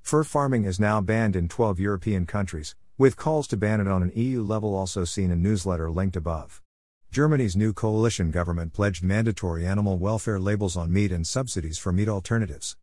Fur 0.00 0.22
farming 0.22 0.64
is 0.64 0.78
now 0.78 1.00
banned 1.00 1.34
in 1.34 1.48
12 1.48 1.80
European 1.80 2.26
countries, 2.26 2.76
with 2.98 3.16
calls 3.16 3.48
to 3.48 3.56
ban 3.56 3.80
it 3.80 3.88
on 3.88 4.04
an 4.04 4.12
EU 4.14 4.44
level 4.44 4.76
also 4.76 5.04
seen 5.04 5.32
in 5.32 5.42
newsletter 5.42 5.90
linked 5.90 6.14
above. 6.14 6.62
Germany's 7.10 7.56
new 7.56 7.72
coalition 7.72 8.30
government 8.30 8.72
pledged 8.72 9.02
mandatory 9.02 9.66
animal 9.66 9.98
welfare 9.98 10.38
labels 10.38 10.76
on 10.76 10.92
meat 10.92 11.10
and 11.10 11.26
subsidies 11.26 11.78
for 11.78 11.90
meat 11.90 12.08
alternatives. 12.08 12.76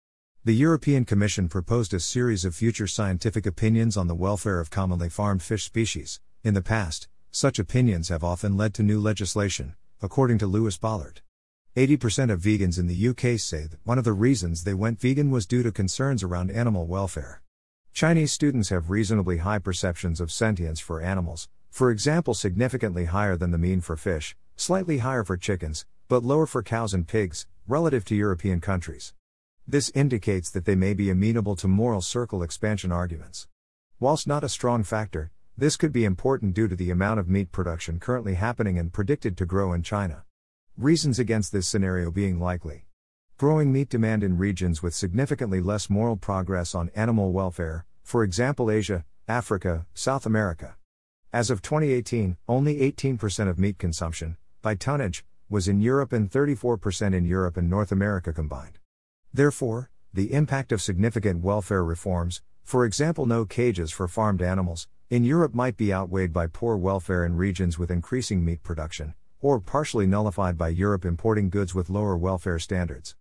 The 0.48 0.56
European 0.56 1.04
Commission 1.04 1.50
proposed 1.50 1.94
a 1.94 2.00
series 2.00 2.46
of 2.46 2.56
future 2.56 2.88
scientific 2.88 3.46
opinions 3.46 3.98
on 3.98 4.08
the 4.08 4.16
welfare 4.16 4.62
of 4.62 4.70
commonly 4.70 5.10
farmed 5.10 5.44
fish 5.44 5.66
species. 5.66 6.22
In 6.42 6.54
the 6.54 6.62
past, 6.62 7.10
such 7.32 7.60
opinions 7.60 8.08
have 8.08 8.24
often 8.24 8.56
led 8.56 8.74
to 8.76 8.82
new 8.82 8.98
legislation, 8.98 9.76
according 10.02 10.38
to 10.38 10.48
Lewis 10.48 10.78
Bollard. 10.78 11.20
80% 11.76 12.32
of 12.32 12.40
vegans 12.40 12.80
in 12.80 12.88
the 12.88 13.10
UK 13.10 13.38
say 13.38 13.68
that 13.68 13.82
one 13.84 13.98
of 13.98 14.06
the 14.06 14.14
reasons 14.14 14.64
they 14.64 14.74
went 14.74 15.02
vegan 15.02 15.32
was 15.32 15.46
due 15.46 15.64
to 15.64 15.70
concerns 15.70 16.24
around 16.24 16.50
animal 16.50 16.88
welfare. 16.88 17.42
Chinese 17.92 18.32
students 18.32 18.70
have 18.70 18.90
reasonably 18.90 19.40
high 19.40 19.60
perceptions 19.60 20.22
of 20.22 20.32
sentience 20.32 20.80
for 20.80 21.02
animals, 21.02 21.50
for 21.72 21.92
example, 21.92 22.34
significantly 22.34 23.04
higher 23.04 23.36
than 23.36 23.52
the 23.52 23.58
mean 23.58 23.82
for 23.82 23.98
fish, 23.98 24.34
slightly 24.56 25.00
higher 25.00 25.26
for 25.26 25.36
chickens, 25.36 25.86
but 26.08 26.24
lower 26.24 26.46
for 26.46 26.64
cows 26.64 26.94
and 26.94 27.06
pigs, 27.06 27.48
relative 27.68 28.06
to 28.06 28.16
European 28.16 28.62
countries. 28.62 29.14
This 29.70 29.92
indicates 29.94 30.50
that 30.52 30.64
they 30.64 30.76
may 30.76 30.94
be 30.94 31.10
amenable 31.10 31.58
to 31.58 31.68
moral 31.68 32.00
circle 32.00 32.42
expansion 32.42 32.90
arguments. 32.90 33.50
Whilst 34.00 34.26
not 34.26 34.46
a 34.46 34.48
strong 34.48 34.82
factor, 34.82 35.30
this 35.58 35.76
could 35.76 35.92
be 35.92 36.06
important 36.06 36.54
due 36.54 36.70
to 36.70 36.76
the 36.76 36.90
amount 36.90 37.20
of 37.20 37.28
meat 37.28 37.52
production 37.52 38.00
currently 38.00 38.36
happening 38.36 38.80
and 38.80 38.94
predicted 38.94 39.36
to 39.36 39.46
grow 39.46 39.74
in 39.74 39.84
China. 39.84 40.24
Reasons 40.78 41.20
against 41.20 41.52
this 41.52 41.68
scenario 41.68 42.12
being 42.12 42.40
likely. 42.40 42.86
Growing 43.38 43.74
meat 43.74 43.90
demand 43.90 44.24
in 44.24 44.38
regions 44.38 44.82
with 44.82 44.96
significantly 44.96 45.60
less 45.60 45.90
moral 45.90 46.16
progress 46.16 46.74
on 46.74 46.90
animal 46.96 47.34
welfare, 47.34 47.86
for 48.04 48.24
example 48.24 48.72
Asia, 48.72 49.04
Africa, 49.28 49.86
South 49.94 50.26
America. 50.26 50.78
As 51.34 51.50
of 51.50 51.62
2018, 51.62 52.38
only 52.48 52.90
18% 52.90 53.50
of 53.50 53.60
meat 53.60 53.78
consumption, 53.78 54.38
by 54.62 54.76
tonnage, 54.76 55.26
was 55.50 55.68
in 55.68 55.82
Europe 55.82 56.14
and 56.14 56.32
34% 56.32 57.14
in 57.14 57.26
Europe 57.26 57.58
and 57.58 57.70
North 57.70 57.92
America 57.92 58.32
combined. 58.32 58.77
Therefore, 59.38 59.92
the 60.16 60.34
impact 60.34 60.72
of 60.72 60.82
significant 60.82 61.44
welfare 61.44 61.84
reforms, 61.84 62.42
for 62.64 62.86
example 62.86 63.28
no 63.28 63.46
cages 63.46 63.92
for 63.92 64.08
farmed 64.08 64.42
animals, 64.42 64.88
in 65.12 65.24
Europe 65.24 65.54
might 65.54 65.78
be 65.78 65.94
outweighed 65.94 66.34
by 66.34 66.48
poor 66.48 66.76
welfare 66.76 67.24
in 67.24 67.36
regions 67.36 67.78
with 67.78 67.92
increasing 67.92 68.44
meat 68.44 68.64
production, 68.64 69.14
or 69.40 69.60
partially 69.60 70.08
nullified 70.08 70.58
by 70.58 70.70
Europe 70.70 71.06
importing 71.06 71.52
goods 71.52 71.76
with 71.76 71.88
lower 71.88 72.18
welfare 72.18 72.58
standards. 72.58 73.16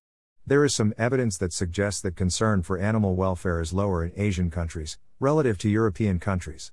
There 0.46 0.64
is 0.64 0.75
some 0.75 0.94
evidence 0.96 1.37
that 1.37 1.52
suggests 1.52 2.00
that 2.00 2.16
concern 2.16 2.62
for 2.62 2.78
animal 2.78 3.14
welfare 3.14 3.61
is 3.61 3.75
lower 3.75 4.02
in 4.02 4.12
Asian 4.16 4.50
countries, 4.50 4.96
relative 5.20 5.58
to 5.58 5.68
European 5.68 6.18
countries. 6.18 6.73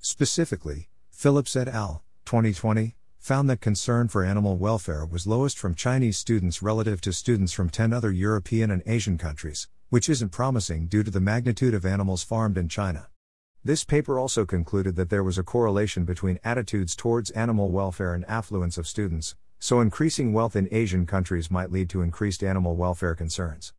Specifically, 0.00 0.90
Phillips 1.10 1.56
et 1.56 1.66
al., 1.66 2.04
2020, 2.26 2.94
found 3.22 3.48
that 3.48 3.60
concern 3.60 4.08
for 4.08 4.24
animal 4.24 4.56
welfare 4.56 5.06
was 5.06 5.28
lowest 5.28 5.56
from 5.56 5.76
Chinese 5.76 6.18
students 6.18 6.60
relative 6.60 7.00
to 7.00 7.12
students 7.12 7.52
from 7.52 7.70
10 7.70 7.92
other 7.92 8.10
European 8.10 8.68
and 8.68 8.82
Asian 8.84 9.16
countries, 9.16 9.68
which 9.90 10.08
isn't 10.08 10.30
promising 10.30 10.88
due 10.88 11.04
to 11.04 11.10
the 11.12 11.20
magnitude 11.20 11.72
of 11.72 11.86
animals 11.86 12.24
farmed 12.24 12.58
in 12.58 12.68
China. 12.68 13.06
This 13.62 13.84
paper 13.84 14.18
also 14.18 14.44
concluded 14.44 14.96
that 14.96 15.08
there 15.08 15.22
was 15.22 15.38
a 15.38 15.44
correlation 15.44 16.04
between 16.04 16.40
attitudes 16.42 16.96
towards 16.96 17.30
animal 17.30 17.70
welfare 17.70 18.12
and 18.12 18.24
affluence 18.24 18.76
of 18.76 18.88
students, 18.88 19.36
so 19.60 19.80
increasing 19.80 20.32
wealth 20.32 20.56
in 20.56 20.66
Asian 20.72 21.06
countries 21.06 21.48
might 21.48 21.70
lead 21.70 21.88
to 21.90 22.02
increased 22.02 22.42
animal 22.42 22.74
welfare 22.74 23.14
concerns. 23.14 23.72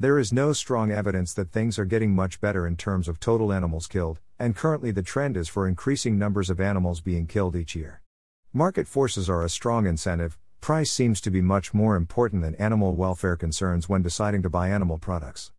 There 0.00 0.18
is 0.18 0.32
no 0.32 0.52
strong 0.52 0.90
evidence 0.90 1.32
that 1.34 1.52
things 1.52 1.78
are 1.78 1.84
getting 1.84 2.16
much 2.16 2.40
better 2.40 2.66
in 2.66 2.74
terms 2.74 3.06
of 3.06 3.20
total 3.20 3.52
animals 3.52 3.86
killed, 3.86 4.18
and 4.40 4.56
currently 4.56 4.90
the 4.90 5.02
trend 5.04 5.36
is 5.36 5.46
for 5.46 5.68
increasing 5.68 6.18
numbers 6.18 6.50
of 6.50 6.58
animals 6.58 7.00
being 7.00 7.28
killed 7.28 7.54
each 7.54 7.76
year. 7.76 8.02
Market 8.54 8.88
forces 8.88 9.28
are 9.28 9.42
a 9.42 9.48
strong 9.50 9.86
incentive, 9.86 10.38
price 10.62 10.90
seems 10.90 11.20
to 11.20 11.30
be 11.30 11.42
much 11.42 11.74
more 11.74 11.96
important 11.96 12.40
than 12.40 12.54
animal 12.54 12.94
welfare 12.94 13.36
concerns 13.36 13.90
when 13.90 14.00
deciding 14.00 14.40
to 14.40 14.48
buy 14.48 14.70
animal 14.70 14.96
products. 14.96 15.52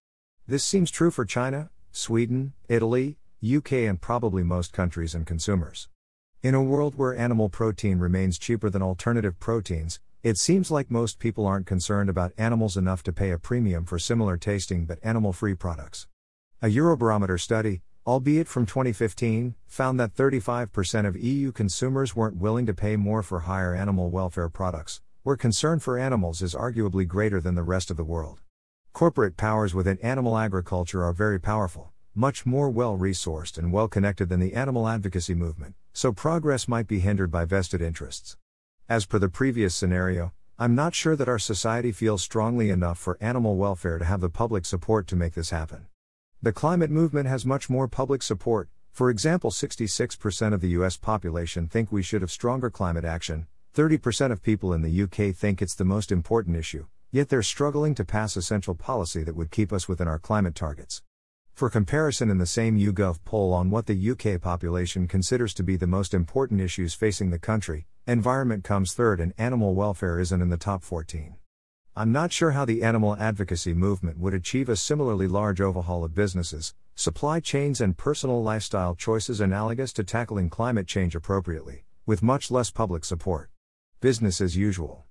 This 0.48 0.64
seems 0.64 0.90
true 0.90 1.12
for 1.12 1.24
China, 1.24 1.70
Sweden, 1.92 2.54
Italy, 2.68 3.20
UK, 3.48 3.74
and 3.74 4.02
probably 4.02 4.42
most 4.42 4.74
countries 4.74 5.14
and 5.14 5.28
consumers. 5.28 5.88
In 6.42 6.56
a 6.56 6.64
world 6.64 6.96
where 6.96 7.16
animal 7.16 7.48
protein 7.48 8.00
remains 8.00 8.40
cheaper 8.40 8.72
than 8.72 8.82
alternative 8.82 9.40
proteins, 9.40 10.00
it 10.24 10.40
seems 10.40 10.72
like 10.72 10.90
most 10.90 11.20
people 11.20 11.46
aren't 11.46 11.68
concerned 11.68 12.10
about 12.10 12.34
animals 12.40 12.76
enough 12.76 13.04
to 13.04 13.14
pay 13.14 13.30
a 13.30 13.38
premium 13.38 13.86
for 13.86 14.00
similar 14.00 14.36
tasting 14.36 14.86
but 14.86 14.98
animal 15.04 15.32
free 15.32 15.54
products. 15.54 16.08
A 16.60 16.68
Eurobarometer 16.68 17.40
study, 17.40 17.84
albeit 18.10 18.48
from 18.48 18.66
2015, 18.66 19.54
found 19.68 20.00
that 20.00 20.16
35% 20.16 21.06
of 21.06 21.16
EU 21.16 21.52
consumers 21.52 22.16
weren't 22.16 22.38
willing 22.38 22.66
to 22.66 22.74
pay 22.74 22.96
more 22.96 23.22
for 23.22 23.42
higher 23.42 23.76
animal 23.76 24.10
welfare 24.10 24.50
products, 24.50 25.00
where 25.22 25.38
concern 25.38 25.78
for 25.78 25.96
animals 25.96 26.42
is 26.42 26.56
arguably 26.56 27.08
greater 27.08 27.40
than 27.40 27.54
the 27.54 27.62
rest 27.62 27.92
of 27.92 27.98
the 27.98 28.04
world. 28.04 28.42
Corporate 28.94 29.38
powers 29.38 29.76
within 29.76 30.00
animal 30.00 30.40
agriculture 30.40 31.04
are 31.04 31.14
very 31.14 31.40
powerful 31.40 31.94
much 32.16 32.48
more 32.48 32.72
well 32.72 32.98
resourced 32.98 33.60
and 33.60 33.72
well 33.72 33.88
connected 33.88 34.28
than 34.28 34.40
the 34.40 34.56
animal 34.56 34.88
advocacy 34.88 35.36
movement, 35.36 35.76
so 35.94 36.12
progress 36.12 36.68
might 36.68 36.88
be 36.88 37.00
hindered 37.00 37.30
by 37.30 37.46
vested 37.46 37.80
interests. 37.80 38.36
As 38.90 39.06
per 39.06 39.20
the 39.20 39.30
previous 39.30 39.76
scenario, 39.76 40.34
I'm 40.58 40.74
not 40.74 40.96
sure 40.96 41.16
that 41.16 41.30
our 41.30 41.38
society 41.38 41.92
feels 41.92 42.24
strongly 42.24 42.72
enough 42.72 42.98
for 42.98 43.20
animal 43.22 43.56
welfare 43.56 44.00
to 44.00 44.06
have 44.06 44.20
the 44.20 44.30
public 44.32 44.66
support 44.66 45.06
to 45.08 45.16
make 45.16 45.36
this 45.36 45.52
happen. 45.52 45.86
The 46.42 46.54
climate 46.54 46.90
movement 46.90 47.28
has 47.28 47.46
much 47.46 47.70
more 47.70 47.90
public 47.90 48.24
support. 48.24 48.70
For 48.94 49.10
example, 49.10 49.52
66% 49.52 50.54
of 50.54 50.62
the 50.62 50.70
US 50.70 50.96
population 50.96 51.68
think 51.68 51.92
we 51.92 52.02
should 52.02 52.22
have 52.22 52.32
stronger 52.32 52.70
climate 52.70 53.04
action, 53.04 53.48
30% 53.76 54.32
of 54.32 54.42
people 54.42 54.72
in 54.72 54.82
the 54.82 55.04
UK 55.04 55.36
think 55.36 55.62
it's 55.62 55.76
the 55.76 55.84
most 55.84 56.14
important 56.14 56.56
issue, 56.56 56.86
yet 57.12 57.28
they're 57.28 57.44
struggling 57.44 57.94
to 57.96 58.06
pass 58.06 58.38
essential 58.38 58.74
policy 58.74 59.22
that 59.22 59.36
would 59.36 59.52
keep 59.52 59.74
us 59.74 59.90
within 59.90 60.08
our 60.08 60.18
climate 60.18 60.56
targets. 60.56 61.02
For 61.56 61.70
comparison, 61.70 62.30
in 62.30 62.38
the 62.38 62.46
same 62.46 62.80
YouGov 62.80 63.26
poll 63.26 63.54
on 63.54 63.70
what 63.70 63.88
the 63.88 64.12
UK 64.12 64.40
population 64.40 65.10
considers 65.10 65.54
to 65.56 65.64
be 65.64 65.76
the 65.76 65.88
most 65.88 66.14
important 66.14 66.62
issues 66.62 66.94
facing 66.94 67.32
the 67.32 67.38
country, 67.38 67.86
environment 68.08 68.64
comes 68.64 68.94
third 68.94 69.20
and 69.20 69.34
animal 69.38 69.76
welfare 69.76 70.22
isn't 70.22 70.42
in 70.42 70.48
the 70.48 70.56
top 70.56 70.84
14. 70.84 71.36
I'm 72.00 72.14
not 72.14 72.32
sure 72.32 72.52
how 72.52 72.64
the 72.64 72.82
animal 72.82 73.18
advocacy 73.18 73.74
movement 73.74 74.18
would 74.20 74.34
achieve 74.34 74.70
a 74.70 74.78
similarly 74.78 75.28
large 75.28 75.60
overhaul 75.60 76.06
of 76.06 76.16
businesses, 76.16 76.74
supply 76.96 77.42
chains, 77.42 77.82
and 77.82 77.98
personal 77.98 78.42
lifestyle 78.42 78.96
choices 78.96 79.42
analogous 79.42 79.92
to 79.92 80.06
tackling 80.06 80.50
climate 80.50 80.88
change 80.88 81.14
appropriately, 81.14 81.84
with 82.06 82.24
much 82.24 82.50
less 82.52 82.72
public 82.72 83.04
support. 83.04 83.50
Business 84.00 84.40
as 84.40 84.56
usual. 84.56 85.08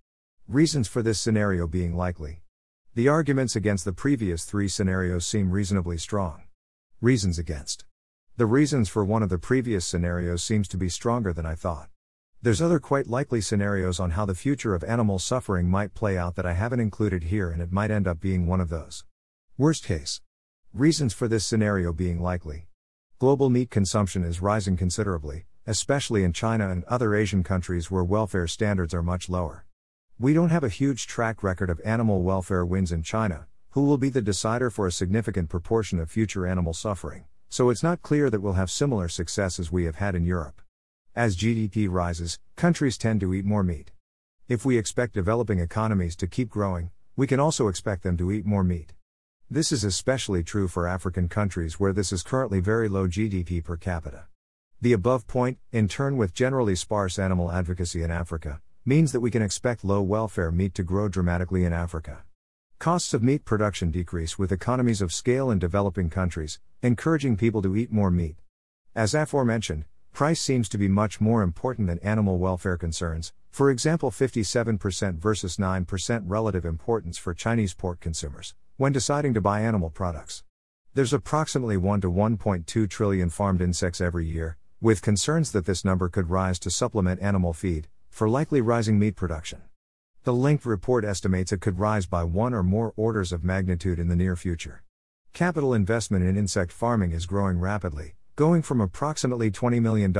Reasons 0.48 0.88
for 0.88 1.02
this 1.02 1.20
scenario 1.20 1.66
being 1.66 1.94
likely. 1.94 2.40
The 2.94 3.08
arguments 3.08 3.54
against 3.54 3.84
the 3.84 3.92
previous 3.92 4.46
three 4.46 4.68
scenarios 4.68 5.26
seem 5.26 5.50
reasonably 5.50 5.98
strong. 5.98 6.44
Reasons 7.02 7.38
against. 7.38 7.84
The 8.38 8.46
reasons 8.46 8.88
for 8.88 9.04
one 9.04 9.22
of 9.22 9.28
the 9.28 9.36
previous 9.36 9.84
scenarios 9.84 10.42
seems 10.42 10.66
to 10.68 10.78
be 10.78 10.88
stronger 10.88 11.34
than 11.34 11.44
I 11.44 11.54
thought. 11.54 11.90
There's 12.40 12.62
other 12.62 12.78
quite 12.78 13.08
likely 13.08 13.40
scenarios 13.40 13.98
on 13.98 14.12
how 14.12 14.24
the 14.24 14.32
future 14.32 14.72
of 14.72 14.84
animal 14.84 15.18
suffering 15.18 15.68
might 15.68 15.92
play 15.92 16.16
out 16.16 16.36
that 16.36 16.46
I 16.46 16.52
haven't 16.52 16.78
included 16.78 17.24
here 17.24 17.50
and 17.50 17.60
it 17.60 17.72
might 17.72 17.90
end 17.90 18.06
up 18.06 18.20
being 18.20 18.46
one 18.46 18.60
of 18.60 18.68
those. 18.68 19.04
Worst 19.56 19.84
case. 19.84 20.20
Reasons 20.72 21.12
for 21.12 21.26
this 21.26 21.44
scenario 21.44 21.92
being 21.92 22.22
likely. 22.22 22.68
Global 23.18 23.50
meat 23.50 23.70
consumption 23.70 24.22
is 24.22 24.40
rising 24.40 24.76
considerably, 24.76 25.46
especially 25.66 26.22
in 26.22 26.32
China 26.32 26.70
and 26.70 26.84
other 26.84 27.16
Asian 27.16 27.42
countries 27.42 27.90
where 27.90 28.04
welfare 28.04 28.46
standards 28.46 28.94
are 28.94 29.02
much 29.02 29.28
lower. 29.28 29.66
We 30.16 30.32
don't 30.32 30.50
have 30.50 30.62
a 30.62 30.68
huge 30.68 31.08
track 31.08 31.42
record 31.42 31.70
of 31.70 31.80
animal 31.84 32.22
welfare 32.22 32.64
wins 32.64 32.92
in 32.92 33.02
China, 33.02 33.48
who 33.70 33.82
will 33.82 33.98
be 33.98 34.10
the 34.10 34.22
decider 34.22 34.70
for 34.70 34.86
a 34.86 34.92
significant 34.92 35.48
proportion 35.48 35.98
of 35.98 36.08
future 36.08 36.46
animal 36.46 36.72
suffering, 36.72 37.24
so 37.48 37.68
it's 37.68 37.82
not 37.82 38.02
clear 38.02 38.30
that 38.30 38.42
we'll 38.42 38.52
have 38.52 38.70
similar 38.70 39.08
success 39.08 39.58
as 39.58 39.72
we 39.72 39.86
have 39.86 39.96
had 39.96 40.14
in 40.14 40.24
Europe. 40.24 40.62
As 41.18 41.36
GDP 41.36 41.88
rises, 41.90 42.38
countries 42.54 42.96
tend 42.96 43.18
to 43.22 43.34
eat 43.34 43.44
more 43.44 43.64
meat. 43.64 43.90
If 44.46 44.64
we 44.64 44.78
expect 44.78 45.14
developing 45.14 45.58
economies 45.58 46.14
to 46.14 46.28
keep 46.28 46.48
growing, 46.48 46.92
we 47.16 47.26
can 47.26 47.40
also 47.40 47.66
expect 47.66 48.04
them 48.04 48.16
to 48.18 48.30
eat 48.30 48.46
more 48.46 48.62
meat. 48.62 48.94
This 49.50 49.72
is 49.72 49.82
especially 49.82 50.44
true 50.44 50.68
for 50.68 50.86
African 50.86 51.28
countries 51.28 51.80
where 51.80 51.92
this 51.92 52.12
is 52.12 52.22
currently 52.22 52.60
very 52.60 52.88
low 52.88 53.08
GDP 53.08 53.64
per 53.64 53.76
capita. 53.76 54.28
The 54.80 54.92
above 54.92 55.26
point, 55.26 55.58
in 55.72 55.88
turn 55.88 56.18
with 56.18 56.34
generally 56.34 56.76
sparse 56.76 57.18
animal 57.18 57.50
advocacy 57.50 58.04
in 58.04 58.12
Africa, 58.12 58.60
means 58.84 59.10
that 59.10 59.18
we 59.18 59.32
can 59.32 59.42
expect 59.42 59.82
low 59.82 60.02
welfare 60.02 60.52
meat 60.52 60.72
to 60.74 60.84
grow 60.84 61.08
dramatically 61.08 61.64
in 61.64 61.72
Africa. 61.72 62.22
Costs 62.78 63.12
of 63.12 63.24
meat 63.24 63.44
production 63.44 63.90
decrease 63.90 64.38
with 64.38 64.52
economies 64.52 65.02
of 65.02 65.12
scale 65.12 65.50
in 65.50 65.58
developing 65.58 66.10
countries, 66.10 66.60
encouraging 66.80 67.36
people 67.36 67.60
to 67.62 67.74
eat 67.74 67.90
more 67.90 68.12
meat. 68.12 68.36
As 68.94 69.14
aforementioned, 69.14 69.84
price 70.18 70.40
seems 70.40 70.68
to 70.68 70.76
be 70.76 70.88
much 70.88 71.20
more 71.20 71.42
important 71.42 71.86
than 71.86 72.00
animal 72.00 72.38
welfare 72.38 72.76
concerns, 72.76 73.32
for 73.52 73.70
example, 73.70 74.10
57% 74.10 75.14
versus 75.14 75.58
9% 75.58 76.22
relative 76.26 76.64
importance 76.64 77.16
for 77.16 77.32
Chinese 77.32 77.72
pork 77.72 78.00
consumers, 78.00 78.56
when 78.78 78.90
deciding 78.90 79.32
to 79.32 79.40
buy 79.40 79.60
animal 79.60 79.90
products. 79.90 80.42
There's 80.92 81.12
approximately 81.12 81.76
1 81.76 82.00
to 82.00 82.10
1.2 82.10 82.90
trillion 82.90 83.30
farmed 83.30 83.60
insects 83.60 84.00
every 84.00 84.26
year, 84.26 84.56
with 84.80 85.02
concerns 85.02 85.52
that 85.52 85.66
this 85.66 85.84
number 85.84 86.08
could 86.08 86.30
rise 86.30 86.58
to 86.58 86.68
supplement 86.72 87.22
animal 87.22 87.52
feed, 87.52 87.86
for 88.10 88.28
likely 88.28 88.60
rising 88.60 88.98
meat 88.98 89.14
production. 89.14 89.62
The 90.24 90.34
linked 90.34 90.66
report 90.66 91.04
estimates 91.04 91.52
it 91.52 91.60
could 91.60 91.78
rise 91.78 92.06
by 92.06 92.24
one 92.24 92.54
or 92.54 92.64
more 92.64 92.92
orders 92.96 93.30
of 93.30 93.44
magnitude 93.44 94.00
in 94.00 94.08
the 94.08 94.16
near 94.16 94.34
future. 94.34 94.82
Capital 95.32 95.72
investment 95.72 96.24
in 96.24 96.36
insect 96.36 96.72
farming 96.72 97.12
is 97.12 97.24
growing 97.24 97.60
rapidly, 97.60 98.16
going 98.38 98.62
from 98.62 98.80
approximately 98.80 99.50
$20 99.50 99.82
million 99.82 100.10
in 100.10 100.12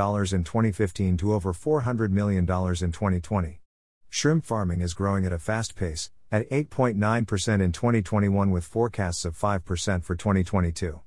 2015 0.43 1.15
to 1.15 1.33
over 1.33 1.53
$400 1.53 2.11
million 2.11 2.39
in 2.39 2.45
2020. 2.45 3.61
Shrimp 4.09 4.43
farming 4.43 4.81
is 4.81 4.93
growing 4.93 5.25
at 5.25 5.31
a 5.31 5.39
fast 5.39 5.73
pace, 5.77 6.11
at 6.29 6.49
8.9% 6.49 7.61
in 7.61 7.71
2021 7.71 8.51
with 8.51 8.65
forecasts 8.65 9.23
of 9.23 9.39
5% 9.39 10.03
for 10.03 10.17
2022. 10.17 10.99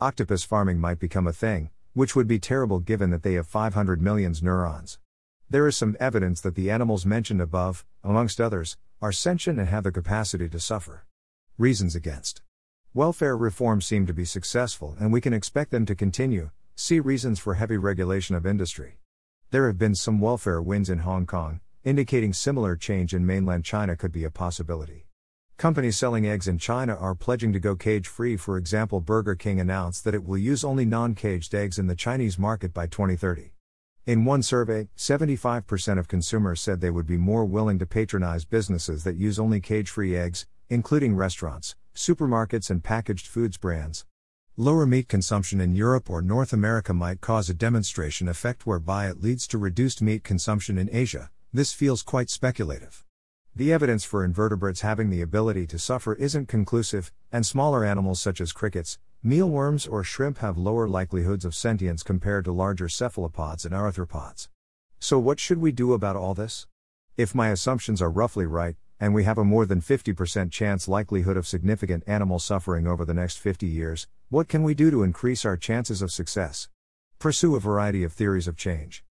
Octopus 0.00 0.44
farming 0.44 0.78
might 0.78 1.00
become 1.00 1.26
a 1.26 1.32
thing, 1.32 1.70
which 1.94 2.14
would 2.14 2.28
be 2.28 2.38
terrible 2.38 2.78
given 2.78 3.10
that 3.10 3.24
they 3.24 3.32
have 3.32 3.48
500 3.48 4.00
million 4.00 4.32
neurons. 4.40 5.00
There 5.50 5.66
is 5.66 5.76
some 5.76 5.96
evidence 5.98 6.40
that 6.42 6.54
the 6.54 6.70
animals 6.70 7.04
mentioned 7.04 7.40
above, 7.40 7.84
amongst 8.04 8.40
others, 8.40 8.76
are 9.00 9.10
sentient 9.10 9.58
and 9.58 9.68
have 9.68 9.82
the 9.82 9.90
capacity 9.90 10.48
to 10.50 10.60
suffer. 10.60 11.06
Reasons 11.58 11.96
against. 11.96 12.40
Welfare 12.94 13.38
reforms 13.38 13.86
seem 13.86 14.04
to 14.04 14.12
be 14.12 14.26
successful 14.26 14.98
and 15.00 15.10
we 15.10 15.22
can 15.22 15.32
expect 15.32 15.70
them 15.70 15.86
to 15.86 15.94
continue. 15.94 16.50
See 16.74 17.00
reasons 17.00 17.38
for 17.38 17.54
heavy 17.54 17.78
regulation 17.78 18.36
of 18.36 18.44
industry. 18.44 18.98
There 19.50 19.66
have 19.66 19.78
been 19.78 19.94
some 19.94 20.20
welfare 20.20 20.60
wins 20.60 20.90
in 20.90 20.98
Hong 20.98 21.24
Kong, 21.24 21.60
indicating 21.84 22.34
similar 22.34 22.76
change 22.76 23.14
in 23.14 23.24
mainland 23.24 23.64
China 23.64 23.96
could 23.96 24.12
be 24.12 24.24
a 24.24 24.30
possibility. 24.30 25.06
Companies 25.56 25.96
selling 25.96 26.26
eggs 26.26 26.46
in 26.46 26.58
China 26.58 26.94
are 26.94 27.14
pledging 27.14 27.50
to 27.54 27.60
go 27.60 27.74
cage 27.76 28.06
free. 28.06 28.36
For 28.36 28.58
example, 28.58 29.00
Burger 29.00 29.36
King 29.36 29.58
announced 29.58 30.04
that 30.04 30.14
it 30.14 30.26
will 30.26 30.36
use 30.36 30.62
only 30.62 30.84
non 30.84 31.14
caged 31.14 31.54
eggs 31.54 31.78
in 31.78 31.86
the 31.86 31.96
Chinese 31.96 32.38
market 32.38 32.74
by 32.74 32.86
2030. 32.86 33.54
In 34.04 34.26
one 34.26 34.42
survey, 34.42 34.90
75% 34.98 35.98
of 35.98 36.08
consumers 36.08 36.60
said 36.60 36.82
they 36.82 36.90
would 36.90 37.06
be 37.06 37.16
more 37.16 37.46
willing 37.46 37.78
to 37.78 37.86
patronize 37.86 38.44
businesses 38.44 39.02
that 39.04 39.16
use 39.16 39.38
only 39.38 39.60
cage 39.60 39.88
free 39.88 40.14
eggs, 40.14 40.44
including 40.72 41.14
restaurants, 41.14 41.76
supermarkets, 41.94 42.70
and 42.70 42.82
packaged 42.82 43.26
foods 43.26 43.58
brands. 43.58 44.06
Lower 44.56 44.86
meat 44.86 45.06
consumption 45.06 45.60
in 45.60 45.76
Europe 45.76 46.08
or 46.08 46.22
North 46.22 46.54
America 46.54 46.94
might 46.94 47.20
cause 47.20 47.50
a 47.50 47.54
demonstration 47.54 48.26
effect 48.26 48.66
whereby 48.66 49.06
it 49.06 49.22
leads 49.22 49.46
to 49.48 49.58
reduced 49.58 50.00
meat 50.00 50.24
consumption 50.24 50.78
in 50.78 50.88
Asia. 50.90 51.30
This 51.52 51.74
feels 51.74 52.02
quite 52.02 52.30
speculative. 52.30 53.04
The 53.54 53.70
evidence 53.70 54.02
for 54.02 54.24
invertebrates 54.24 54.80
having 54.80 55.10
the 55.10 55.20
ability 55.20 55.66
to 55.66 55.78
suffer 55.78 56.14
isn't 56.14 56.48
conclusive, 56.48 57.12
and 57.30 57.44
smaller 57.44 57.84
animals 57.84 58.22
such 58.22 58.40
as 58.40 58.52
crickets, 58.52 58.98
Mealworms 59.22 59.86
or 59.86 60.02
shrimp 60.02 60.38
have 60.38 60.58
lower 60.58 60.88
likelihoods 60.88 61.44
of 61.44 61.54
sentience 61.54 62.02
compared 62.02 62.44
to 62.46 62.50
larger 62.50 62.88
cephalopods 62.88 63.64
and 63.64 63.72
arthropods. 63.72 64.48
So, 64.98 65.18
what 65.18 65.38
should 65.38 65.58
we 65.58 65.70
do 65.70 65.92
about 65.92 66.16
all 66.16 66.34
this? 66.34 66.66
If 67.16 67.32
my 67.32 67.50
assumptions 67.50 68.02
are 68.02 68.10
roughly 68.10 68.46
right, 68.46 68.74
and 69.02 69.12
we 69.12 69.24
have 69.24 69.36
a 69.36 69.44
more 69.44 69.66
than 69.66 69.80
50% 69.80 70.52
chance 70.52 70.86
likelihood 70.86 71.36
of 71.36 71.44
significant 71.44 72.04
animal 72.06 72.38
suffering 72.38 72.86
over 72.86 73.04
the 73.04 73.12
next 73.12 73.38
50 73.38 73.66
years, 73.66 74.06
what 74.28 74.46
can 74.46 74.62
we 74.62 74.74
do 74.74 74.92
to 74.92 75.02
increase 75.02 75.44
our 75.44 75.56
chances 75.56 76.02
of 76.02 76.12
success? 76.12 76.68
Pursue 77.18 77.56
a 77.56 77.60
variety 77.60 78.04
of 78.04 78.12
theories 78.12 78.46
of 78.46 78.56
change. 78.56 79.02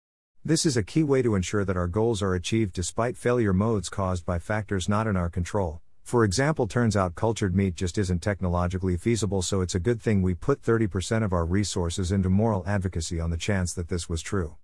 This 0.44 0.64
is 0.64 0.76
a 0.76 0.85
key 0.85 1.03
way 1.03 1.22
to 1.22 1.35
ensure 1.35 1.64
that 1.64 1.76
our 1.76 1.88
goals 1.88 2.22
are 2.22 2.37
achieved 2.37 2.72
despite 2.72 3.16
failure 3.16 3.53
modes 3.53 3.88
caused 3.88 4.24
by 4.24 4.38
factors 4.38 4.88
not 4.88 5.09
in 5.09 5.16
our 5.16 5.29
control, 5.29 5.81
for 6.05 6.22
example, 6.22 6.68
turns 6.68 6.96
out 6.96 7.16
cultured 7.16 7.57
meat 7.57 7.74
just 7.74 7.98
isn't 7.98 8.22
technologically 8.22 8.96
feasible, 8.96 9.42
so 9.42 9.61
it's 9.61 9.74
a 9.74 9.81
good 9.81 10.00
thing 10.00 10.22
we 10.22 10.35
put 10.35 10.62
30% 10.62 11.24
of 11.24 11.33
our 11.33 11.44
resources 11.44 12.12
into 12.12 12.31
moral 12.31 12.62
advocacy 12.64 13.18
on 13.18 13.31
the 13.31 13.37
chance 13.37 13.72
that 13.72 13.88
this 13.88 14.09
was 14.09 14.22
true. 14.22 14.55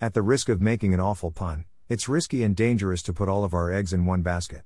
At 0.00 0.14
the 0.14 0.22
risk 0.22 0.48
of 0.48 0.60
making 0.60 0.94
an 0.94 1.00
awful 1.00 1.32
pun, 1.32 1.64
it's 1.88 2.08
risky 2.08 2.44
and 2.44 2.54
dangerous 2.54 3.02
to 3.02 3.12
put 3.12 3.28
all 3.28 3.44
of 3.44 3.54
our 3.54 3.72
eggs 3.72 3.92
in 3.92 4.06
one 4.06 4.22
basket. 4.22 4.62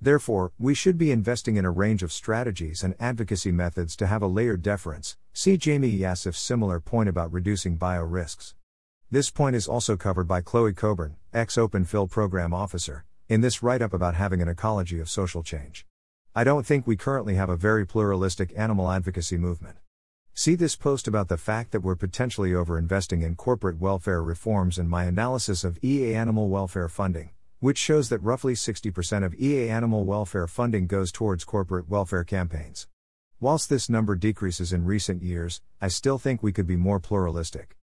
Therefore, 0.00 0.52
we 0.58 0.74
should 0.74 0.98
be 0.98 1.10
investing 1.10 1.56
in 1.56 1.64
a 1.64 1.70
range 1.70 2.02
of 2.02 2.12
strategies 2.12 2.82
and 2.82 2.94
advocacy 3.00 3.52
methods 3.52 3.96
to 3.96 4.06
have 4.06 4.22
a 4.22 4.26
layered 4.26 4.62
deference. 4.62 5.16
See 5.32 5.58
Jaime 5.62 5.90
Yassif's 5.90 6.38
similar 6.38 6.80
point 6.80 7.08
about 7.08 7.32
reducing 7.32 7.76
bio 7.76 8.02
risks. 8.02 8.54
This 9.10 9.30
point 9.30 9.56
is 9.56 9.68
also 9.68 9.96
covered 9.96 10.28
by 10.28 10.40
Chloe 10.40 10.72
Cockburn, 10.72 11.16
ex 11.32 11.56
Open 11.56 11.84
Phil 11.84 12.06
Program 12.06 12.52
Officer, 12.52 13.04
in 13.28 13.40
this 13.40 13.62
write 13.62 13.82
up 13.82 13.94
about 13.94 14.14
having 14.14 14.42
an 14.42 14.48
ecology 14.48 15.00
of 15.00 15.08
social 15.08 15.42
change. 15.42 15.86
I 16.34 16.44
don't 16.44 16.66
think 16.66 16.86
we 16.86 16.96
currently 16.96 17.36
have 17.36 17.48
a 17.48 17.56
very 17.56 17.86
pluralistic 17.86 18.52
animal 18.56 18.90
advocacy 18.90 19.38
movement. 19.38 19.76
See 20.34 20.56
this 20.56 20.74
post 20.74 21.06
about 21.06 21.28
the 21.28 21.36
fact 21.36 21.70
that 21.70 21.80
we're 21.80 21.94
potentially 21.94 22.50
overinvesting 22.50 23.22
in 23.22 23.36
corporate 23.36 23.78
welfare 23.78 24.20
reforms 24.20 24.78
and 24.78 24.90
my 24.90 25.04
analysis 25.04 25.62
of 25.62 25.78
EA 25.82 26.12
animal 26.16 26.48
welfare 26.48 26.88
funding, 26.88 27.30
which 27.64 27.78
shows 27.78 28.10
that 28.10 28.22
roughly 28.22 28.52
60% 28.52 29.24
of 29.24 29.34
EA 29.36 29.70
animal 29.70 30.04
welfare 30.04 30.46
funding 30.46 30.86
goes 30.86 31.10
towards 31.10 31.44
corporate 31.44 31.88
welfare 31.88 32.22
campaigns. 32.22 32.88
Whilst 33.40 33.70
this 33.70 33.88
number 33.88 34.16
decreases 34.16 34.70
in 34.70 34.84
recent 34.84 35.22
years, 35.22 35.62
I 35.80 35.88
still 35.88 36.18
think 36.18 36.42
we 36.42 36.52
could 36.52 36.66
be 36.66 36.76
more 36.76 37.00
pluralistic. 37.00 37.74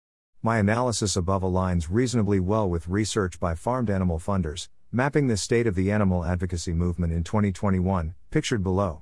My 0.43 0.59
analysis 0.59 1.15
above 1.15 1.41
aligns 1.41 1.87
reasonably 1.89 2.39
well 2.39 2.69
with 2.69 2.87
research 2.87 3.39
by 3.39 3.55
farmed 3.55 3.89
animal 3.89 4.19
funders, 4.19 4.69
Mapping 4.91 5.29
the 5.29 5.35
state 5.35 5.65
of 5.65 5.73
the 5.73 5.91
animal 5.91 6.25
advocacy 6.25 6.73
movement 6.73 7.11
in 7.11 7.23
2021, 7.23 8.13
pictured 8.29 8.61
below. 8.61 9.01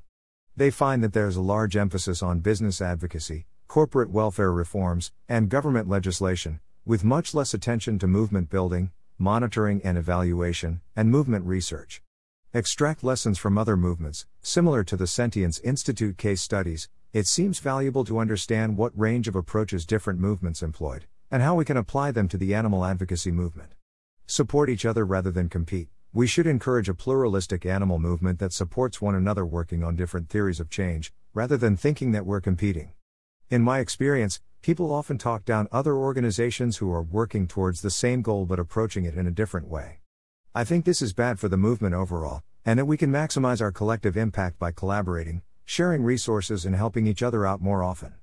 They 0.56 0.72
find 0.72 1.04
that 1.04 1.12
there's 1.12 1.36
a 1.36 1.42
large 1.42 1.76
emphasis 1.76 2.24
on 2.24 2.40
business 2.40 2.80
advocacy, 2.80 3.48
corporate 3.68 4.12
welfare 4.12 4.54
reforms, 4.54 5.12
and 5.28 5.50
government 5.50 5.90
legislation, 5.90 6.62
with 6.86 7.04
much 7.04 7.34
less 7.34 7.54
attention 7.54 8.00
to 8.00 8.08
movement 8.08 8.50
building, 8.50 8.92
monitoring 9.20 9.82
and 9.84 9.98
evaluation, 9.98 10.82
and 10.96 11.12
movement 11.12 11.46
research. 11.46 12.02
Extract 12.54 13.04
lessons 13.04 13.38
from 13.38 13.58
other 13.58 13.78
movements, 13.78 14.26
similar 14.42 14.84
to 14.86 14.98
the 14.98 15.06
Sentience 15.06 15.60
Institute 15.60 16.18
case 16.18 16.42
studies, 16.42 16.90
it 17.12 17.28
seems 17.28 17.60
valuable 17.60 18.06
to 18.06 18.18
understand 18.18 18.78
what 18.78 18.98
range 18.98 19.28
of 19.28 19.36
approaches 19.36 19.86
different 19.86 20.20
movements 20.20 20.64
employed, 20.64 21.06
and 21.30 21.44
how 21.44 21.54
we 21.54 21.66
can 21.66 21.78
apply 21.78 22.12
them 22.12 22.28
to 22.30 22.38
the 22.38 22.56
animal 22.56 22.86
advocacy 22.86 23.32
movement. 23.32 23.76
Support 24.26 24.70
each 24.70 24.86
other 24.86 25.06
rather 25.06 25.32
than 25.32 25.50
compete. 25.50 25.90
We 26.14 26.26
should 26.26 26.48
encourage 26.48 26.90
a 26.90 26.96
pluralistic 26.96 27.66
animal 27.66 28.00
movement 28.00 28.40
that 28.40 28.54
supports 28.54 29.02
one 29.02 29.16
another 29.16 29.46
working 29.46 29.84
on 29.84 29.96
different 29.96 30.30
theories 30.30 30.60
of 30.60 30.70
change, 30.70 31.12
rather 31.34 31.58
than 31.58 31.78
thinking 31.78 32.14
that 32.14 32.26
we're 32.26 32.42
competing. 32.42 32.94
In 33.52 33.62
my 33.62 33.80
experience, 33.80 34.40
people 34.62 34.94
often 34.94 35.18
talk 35.18 35.46
down 35.46 35.68
other 35.72 35.96
organizations 35.96 36.78
who 36.78 36.92
are 36.92 37.02
working 37.02 37.48
towards 37.48 37.82
the 37.82 37.90
same 37.90 38.22
goal 38.22 38.46
but 38.46 38.60
approaching 38.60 39.06
it 39.06 39.16
in 39.16 39.26
a 39.26 39.32
different 39.32 39.68
way. 39.68 40.00
I 40.54 40.64
think 40.64 40.84
this 40.84 41.02
is 41.02 41.14
bad 41.14 41.40
for 41.40 41.48
the 41.48 41.58
movement 41.58 41.96
overall, 41.96 42.44
and 42.66 42.78
that 42.78 42.86
we 42.86 42.98
can 42.98 43.12
maximize 43.12 43.62
our 43.62 43.72
collective 43.72 44.18
impact 44.18 44.60
by 44.60 44.72
collaborating, 44.72 45.44
sharing 45.64 46.04
resources, 46.04 46.66
and 46.66 46.76
helping 46.76 47.08
each 47.08 47.24
other 47.24 47.46
out 47.46 47.62
more 47.62 47.84
often. 47.84 48.16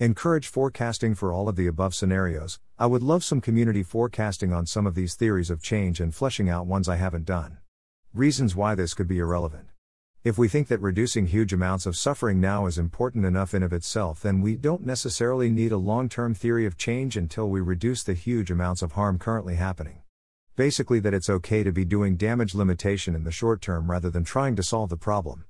Encourage 0.00 0.48
forecasting 0.48 1.14
for 1.14 1.32
all 1.32 1.48
of 1.48 1.56
the 1.56 1.66
above 1.66 1.94
scenarios. 1.94 2.58
I 2.78 2.86
would 2.86 3.02
love 3.02 3.22
some 3.22 3.40
community 3.40 3.82
forecasting 3.82 4.52
on 4.52 4.66
some 4.66 4.86
of 4.86 4.94
these 4.94 5.14
theories 5.14 5.50
of 5.50 5.62
change 5.62 6.00
and 6.00 6.14
fleshing 6.14 6.50
out 6.50 6.66
ones 6.66 6.88
I 6.88 6.96
haven't 6.96 7.24
done. 7.24 7.58
Reasons 8.12 8.56
why 8.56 8.74
this 8.74 8.92
could 8.92 9.08
be 9.08 9.18
irrelevant. 9.18 9.68
If 10.26 10.36
we 10.36 10.48
think 10.48 10.66
that 10.66 10.80
reducing 10.80 11.28
huge 11.28 11.52
amounts 11.52 11.86
of 11.86 11.96
suffering 11.96 12.40
now 12.40 12.66
is 12.66 12.78
important 12.78 13.24
enough 13.24 13.54
in 13.54 13.62
of 13.62 13.72
itself, 13.72 14.22
then 14.22 14.40
we 14.40 14.56
don't 14.56 14.84
necessarily 14.84 15.50
need 15.50 15.70
a 15.70 15.76
long-term 15.76 16.34
theory 16.34 16.66
of 16.66 16.76
change 16.76 17.16
until 17.16 17.48
we 17.48 17.60
reduce 17.60 18.02
the 18.02 18.14
huge 18.14 18.50
amounts 18.50 18.82
of 18.82 18.90
harm 18.90 19.20
currently 19.20 19.54
happening. 19.54 20.02
Basically 20.56 20.98
that 20.98 21.14
it's 21.14 21.30
okay 21.30 21.62
to 21.62 21.70
be 21.70 21.84
doing 21.84 22.16
damage 22.16 22.56
limitation 22.56 23.14
in 23.14 23.22
the 23.22 23.30
short 23.30 23.60
term 23.60 23.88
rather 23.88 24.10
than 24.10 24.24
trying 24.24 24.56
to 24.56 24.64
solve 24.64 24.90
the 24.90 24.96
problem. 24.96 25.44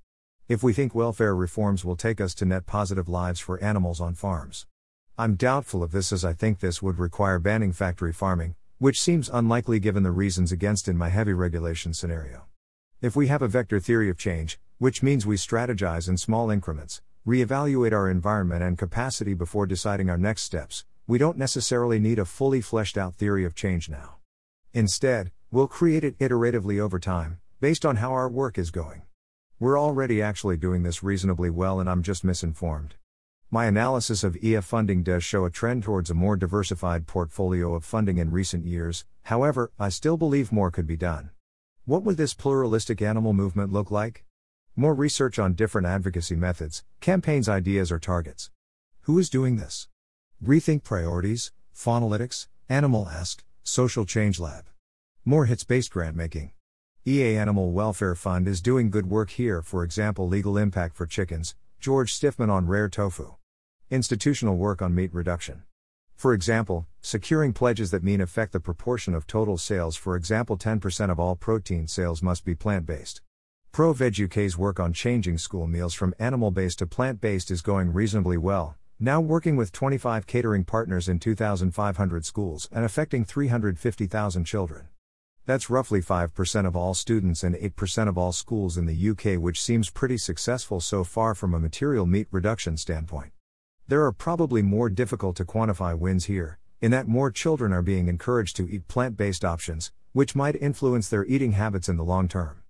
If 0.46 0.62
we 0.62 0.74
think 0.74 0.94
welfare 0.94 1.34
reforms 1.34 1.82
will 1.82 1.96
take 1.96 2.20
us 2.20 2.34
to 2.34 2.44
net 2.44 2.66
positive 2.66 3.08
lives 3.08 3.40
for 3.40 3.58
animals 3.64 3.98
on 3.98 4.12
farms. 4.12 4.66
I'm 5.16 5.36
doubtful 5.36 5.82
of 5.82 5.92
this 5.92 6.12
as 6.12 6.22
I 6.22 6.34
think 6.34 6.60
this 6.60 6.82
would 6.82 6.98
require 6.98 7.38
banning 7.38 7.72
factory 7.72 8.12
farming, 8.12 8.56
which 8.76 9.00
seems 9.00 9.30
unlikely 9.30 9.80
given 9.80 10.02
the 10.02 10.10
reasons 10.10 10.52
against 10.52 10.86
in 10.86 10.98
my 10.98 11.08
heavy 11.08 11.32
regulation 11.32 11.94
scenario. 11.94 12.44
If 13.06 13.14
we 13.14 13.28
have 13.28 13.40
a 13.40 13.46
vector 13.46 13.78
theory 13.78 14.10
of 14.10 14.18
change, 14.18 14.58
which 14.78 15.00
means 15.00 15.24
we 15.24 15.36
strategize 15.36 16.08
in 16.08 16.16
small 16.16 16.50
increments, 16.50 17.02
reevaluate 17.24 17.92
our 17.92 18.10
environment 18.10 18.64
and 18.64 18.76
capacity 18.76 19.32
before 19.32 19.64
deciding 19.64 20.10
our 20.10 20.18
next 20.18 20.42
steps. 20.42 20.84
We 21.06 21.16
don't 21.16 21.38
necessarily 21.38 22.00
need 22.00 22.18
a 22.18 22.24
fully 22.24 22.60
fleshed 22.60 22.98
out 22.98 23.14
theory 23.14 23.44
of 23.44 23.54
change 23.54 23.88
now. 23.88 24.16
Instead, 24.74 25.30
we'll 25.52 25.68
create 25.68 26.02
it 26.02 26.18
iteratively 26.18 26.80
over 26.80 26.98
time, 26.98 27.38
based 27.60 27.86
on 27.86 27.94
how 27.94 28.10
our 28.10 28.28
work 28.28 28.58
is 28.58 28.72
going. 28.72 29.02
We're 29.60 29.78
already 29.78 30.20
actually 30.20 30.56
doing 30.56 30.82
this 30.82 31.04
reasonably 31.04 31.48
well, 31.48 31.78
and 31.78 31.88
I'm 31.88 32.02
just 32.02 32.24
misinformed. 32.24 32.96
My 33.52 33.66
analysis 33.66 34.24
of 34.24 34.36
EA 34.38 34.62
funding 34.62 35.04
does 35.04 35.22
show 35.22 35.44
a 35.44 35.50
trend 35.52 35.84
towards 35.84 36.10
a 36.10 36.14
more 36.14 36.34
diversified 36.34 37.06
portfolio 37.06 37.72
of 37.76 37.84
funding 37.84 38.18
in 38.18 38.32
recent 38.32 38.66
years, 38.66 39.04
however, 39.22 39.70
I 39.78 39.90
still 39.90 40.16
believe 40.16 40.50
more 40.50 40.72
could 40.72 40.88
be 40.88 40.96
done. 40.96 41.30
What 41.88 42.03
would 42.03 42.16
this 42.16 42.35
pluralistic 42.35 43.01
animal 43.01 43.33
movement 43.33 43.72
look 43.72 43.92
like? 43.92 44.25
More 44.75 44.92
research 44.92 45.38
on 45.38 45.55
different 45.55 45.87
advocacy 45.87 46.35
methods, 46.35 46.83
campaigns, 47.01 47.49
ideas, 47.49 47.92
or 47.92 48.01
targets. 48.01 48.51
Who 49.03 49.20
is 49.20 49.31
doing 49.31 49.55
this? 49.55 49.87
Rethink 50.44 50.83
Priorities, 50.83 51.53
Faunalytics, 51.72 52.49
Animal 52.68 53.09
Ask, 53.09 53.44
Social 53.62 54.05
Change 54.05 54.40
Lab. 54.40 54.64
More 55.25 55.44
hits 55.46 55.62
based 55.62 55.92
grant 55.92 56.16
making. 56.16 56.51
EA 57.07 57.37
Animal 57.37 57.70
Welfare 57.70 58.16
Fund 58.16 58.49
is 58.49 58.61
doing 58.61 58.90
good 58.90 59.09
work 59.09 59.31
here, 59.31 59.62
for 59.62 59.85
example, 59.85 60.27
legal 60.27 60.59
impact 60.59 60.96
for 60.96 61.07
chickens, 61.07 61.55
George 61.79 62.12
Stiffman 62.12 62.51
on 62.51 62.66
rare 62.66 62.88
tofu. 62.88 63.37
Institutional 63.90 64.57
work 64.57 64.83
on 64.83 64.92
meat 64.92 65.14
reduction. 65.14 65.62
For 66.16 66.33
example, 66.33 66.87
securing 67.02 67.52
pledges 67.52 67.90
that 67.90 68.02
mean 68.02 68.22
affect 68.22 68.52
the 68.52 68.59
proportion 68.59 69.14
of 69.14 69.26
total 69.26 69.59
sales, 69.59 69.96
for 69.96 70.16
example, 70.16 70.57
10% 70.57 71.11
of 71.11 71.20
all 71.20 71.37
protein 71.37 71.87
sales 71.87 72.22
must 72.22 72.42
be 72.42 72.55
plant 72.55 72.87
based. 72.87 73.20
ProVeg 73.70 74.24
UK's 74.24 74.57
work 74.57 74.81
on 74.81 74.94
changing 74.94 75.37
school 75.37 75.66
meals 75.66 75.92
from 75.92 76.14
animal 76.18 76.50
based 76.50 76.79
to 76.79 76.87
plant 76.87 77.20
based 77.20 77.50
is 77.50 77.61
going 77.61 77.92
reasonably 77.92 78.38
well, 78.38 78.76
now 78.98 79.20
working 79.20 79.57
with 79.57 79.72
25 79.72 80.26
catering 80.26 80.64
partners 80.64 81.07
in 81.07 81.18
2,500 81.18 82.24
schools 82.24 82.66
and 82.72 82.87
affecting 82.87 83.22
350,000 83.22 84.44
children. 84.46 84.88
That's 85.44 85.68
roughly 85.68 86.00
5% 86.00 86.66
of 86.66 86.74
all 86.74 86.94
students 86.94 87.44
and 87.44 87.55
8% 87.55 88.09
of 88.09 88.16
all 88.16 88.33
schools 88.33 88.79
in 88.79 88.87
the 88.87 89.11
UK, 89.11 89.38
which 89.38 89.61
seems 89.61 89.90
pretty 89.90 90.16
successful 90.16 90.81
so 90.81 91.05
far 91.05 91.35
from 91.35 91.52
a 91.52 91.61
material 91.61 92.07
meat 92.07 92.26
reduction 92.31 92.79
standpoint. 92.79 93.36
There 93.88 94.05
are 94.05 94.12
probably 94.12 94.62
more 94.62 94.90
difficult 94.90 95.37
to 95.37 95.44
quantify 95.44 95.96
wins 95.96 96.25
here, 96.25 96.59
in 96.81 96.90
that 96.90 97.07
more 97.07 97.31
children 97.31 97.72
are 97.72 97.83
being 97.83 98.09
encouraged 98.09 98.57
to 98.57 98.68
eat 98.68 98.88
plant 98.88 99.16
based 99.16 99.44
options, 99.44 99.92
which 100.12 100.35
might 100.35 100.57
influence 100.57 101.09
their 101.09 101.25
eating 101.25 101.53
habits 101.53 101.88
in 101.88 101.96
the 101.96 102.05
long 102.05 102.27
term. 102.27 102.62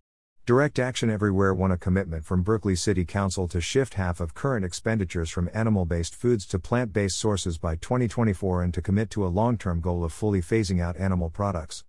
Direct 0.44 0.78
Action 0.78 1.08
Everywhere 1.08 1.54
won 1.54 1.70
a 1.70 1.78
commitment 1.78 2.24
from 2.24 2.42
Berkeley 2.42 2.76
City 2.76 3.04
Council 3.04 3.48
to 3.48 3.60
shift 3.60 3.94
half 3.94 4.20
of 4.20 4.34
current 4.34 4.64
expenditures 4.64 5.30
from 5.30 5.48
animal 5.54 5.86
based 5.86 6.14
foods 6.14 6.44
to 6.46 6.58
plant 6.58 6.92
based 6.92 7.18
sources 7.18 7.56
by 7.56 7.76
2024 7.76 8.62
and 8.62 8.74
to 8.74 8.82
commit 8.82 9.08
to 9.10 9.24
a 9.24 9.28
long 9.28 9.56
term 9.56 9.80
goal 9.80 10.04
of 10.04 10.12
fully 10.12 10.42
phasing 10.42 10.82
out 10.82 10.98
animal 10.98 11.30
products. 11.30 11.82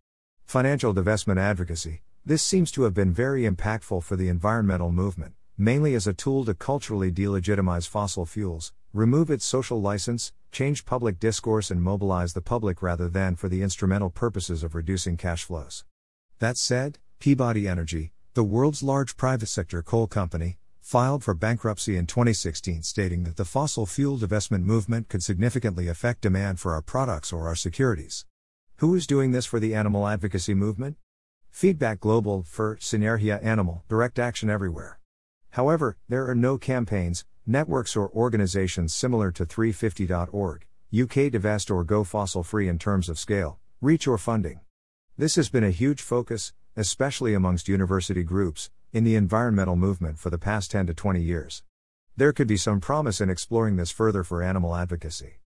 Financial 0.46 0.94
divestment 0.94 1.38
advocacy 1.38 2.02
this 2.28 2.44
seems 2.44 2.72
to 2.72 2.84
have 2.84 2.94
been 2.94 3.14
very 3.14 3.44
impactful 3.44 4.04
for 4.04 4.18
the 4.18 4.28
environmental 4.28 4.92
movement, 4.92 5.34
mainly 5.58 5.96
as 5.96 6.08
a 6.08 6.14
tool 6.14 6.44
to 6.44 6.54
culturally 6.54 7.10
delegitimize 7.10 7.88
fossil 7.88 8.26
fuels, 8.26 8.74
remove 8.98 9.30
its 9.30 9.46
social 9.46 9.80
license, 9.80 10.34
change 10.52 10.84
public 10.84 11.20
discourse, 11.20 11.70
and 11.70 11.84
mobilize 11.84 12.34
the 12.34 12.42
public 12.42 12.82
rather 12.82 13.08
than 13.08 13.36
for 13.36 13.48
the 13.48 13.62
instrumental 13.62 14.10
purposes 14.10 14.64
of 14.64 14.74
reducing 14.74 15.16
cash 15.16 15.44
flows. 15.44 15.86
That 16.40 16.58
said, 16.58 16.98
Peabody 17.20 17.68
Energy, 17.68 18.12
the 18.34 18.44
world's 18.44 18.82
large 18.82 19.16
private 19.16 19.50
sector 19.50 19.84
coal 19.84 20.08
company, 20.08 20.58
filed 20.82 21.24
for 21.24 21.36
bankruptcy 21.36 21.96
in 21.96 22.08
2016, 22.08 22.82
stating 22.82 23.24
that 23.24 23.36
the 23.36 23.46
fossil 23.46 23.86
fuel 23.86 24.18
divestment 24.18 24.64
movement 24.64 25.10
could 25.10 25.22
significantly 25.22 25.88
affect 25.88 26.22
demand 26.22 26.60
for 26.60 26.74
our 26.74 26.82
products 26.82 27.32
or 27.32 27.48
our 27.48 27.56
securities. 27.56 28.26
Who 28.78 28.96
is 28.96 29.06
doing 29.06 29.32
this 29.32 29.46
for 29.46 29.60
the 29.60 29.76
animal 29.76 30.08
advocacy 30.08 30.56
movement? 30.56 30.98
Feedback 31.52 32.00
Global 32.00 32.42
for 32.42 32.78
Sinergia 32.78 33.44
Animal, 33.44 33.84
Direct 33.90 34.18
Action 34.18 34.50
Everywhere. 34.50 35.00
However, 35.58 35.98
there 36.08 36.30
are 36.30 36.36
no 36.36 36.60
campaigns, 36.60 37.26
networks, 37.48 37.96
or 37.96 38.12
organizations 38.12 38.94
similar 38.94 39.32
to 39.32 39.44
350.org, 39.44 40.68
UK 40.94 41.32
Divest, 41.32 41.72
or 41.72 41.84
Go 41.84 42.04
Fossil 42.04 42.44
Free 42.44 42.68
in 42.70 42.78
terms 42.78 43.10
of 43.10 43.18
scale, 43.18 43.58
reach, 43.82 44.08
or 44.08 44.20
funding. 44.20 44.60
This 45.18 45.36
has 45.36 45.50
been 45.50 45.64
a 45.64 45.72
huge 45.72 46.04
focus, 46.04 46.54
especially 46.76 47.34
amongst 47.34 47.68
university 47.68 48.22
groups, 48.22 48.70
in 48.94 49.04
the 49.04 49.16
environmental 49.16 49.76
movement 49.76 50.20
for 50.20 50.30
the 50.30 50.38
past 50.38 50.70
10 50.70 50.86
to 50.86 50.94
20 50.94 51.24
years. 51.24 51.64
There 52.16 52.34
could 52.34 52.48
be 52.48 52.58
some 52.58 52.80
promise 52.80 53.20
in 53.20 53.32
exploring 53.32 53.78
this 53.78 53.90
further 53.90 54.24
for 54.24 54.44
animal 54.44 54.76
advocacy. 54.76 55.40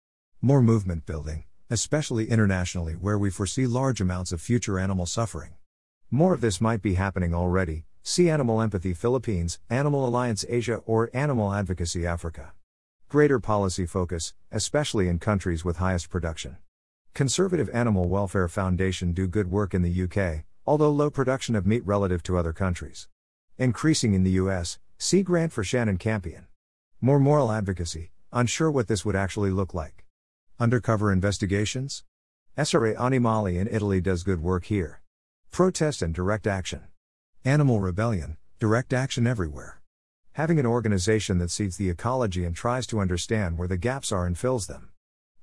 More 0.40 0.62
movement 0.62 1.04
building, 1.04 1.44
especially 1.68 2.30
internationally 2.30 2.94
where 2.94 3.18
we 3.18 3.28
foresee 3.28 3.66
large 3.66 4.00
amounts 4.00 4.32
of 4.32 4.40
future 4.40 4.78
animal 4.78 5.04
suffering. 5.04 5.56
More 6.10 6.32
of 6.32 6.40
this 6.40 6.62
might 6.62 6.80
be 6.80 6.94
happening 6.94 7.34
already. 7.34 7.84
See 8.02 8.30
Animal 8.30 8.62
Empathy 8.62 8.94
Philippines, 8.94 9.58
Animal 9.68 10.06
Alliance 10.06 10.44
Asia, 10.48 10.80
or 10.86 11.10
Animal 11.12 11.52
Advocacy 11.52 12.06
Africa. 12.06 12.52
Greater 13.08 13.38
policy 13.38 13.86
focus, 13.86 14.34
especially 14.50 15.08
in 15.08 15.18
countries 15.18 15.64
with 15.64 15.76
highest 15.76 16.08
production. 16.10 16.56
Conservative 17.14 17.68
Animal 17.72 18.08
Welfare 18.08 18.48
Foundation 18.48 19.12
do 19.12 19.26
good 19.26 19.50
work 19.50 19.74
in 19.74 19.82
the 19.82 20.02
UK, 20.02 20.44
although 20.66 20.90
low 20.90 21.10
production 21.10 21.54
of 21.54 21.66
meat 21.66 21.84
relative 21.86 22.22
to 22.22 22.36
other 22.36 22.52
countries. 22.52 23.08
Increasing 23.58 24.14
in 24.14 24.24
the 24.24 24.32
US, 24.32 24.78
see 24.98 25.22
grant 25.22 25.52
for 25.52 25.64
Shannon 25.64 25.98
Campion. 25.98 26.46
More 27.00 27.18
moral 27.18 27.50
advocacy, 27.50 28.12
unsure 28.32 28.70
what 28.70 28.88
this 28.88 29.04
would 29.04 29.16
actually 29.16 29.50
look 29.50 29.74
like. 29.74 30.04
Undercover 30.60 31.12
investigations? 31.12 32.04
Essere 32.56 32.94
Animali 32.94 33.58
in 33.58 33.68
Italy 33.68 34.00
does 34.00 34.22
good 34.22 34.42
work 34.42 34.64
here. 34.66 35.00
Protest 35.50 36.02
and 36.02 36.14
direct 36.14 36.46
action. 36.46 36.82
Animal 37.48 37.80
rebellion, 37.80 38.36
direct 38.58 38.92
action 38.92 39.26
everywhere. 39.26 39.80
Having 40.32 40.58
an 40.58 40.66
organization 40.66 41.38
that 41.38 41.50
sees 41.50 41.78
the 41.78 41.88
ecology 41.88 42.44
and 42.44 42.54
tries 42.54 42.86
to 42.88 43.00
understand 43.00 43.56
where 43.56 43.66
the 43.66 43.78
gaps 43.78 44.12
are 44.12 44.26
and 44.26 44.36
fills 44.36 44.66
them. 44.66 44.90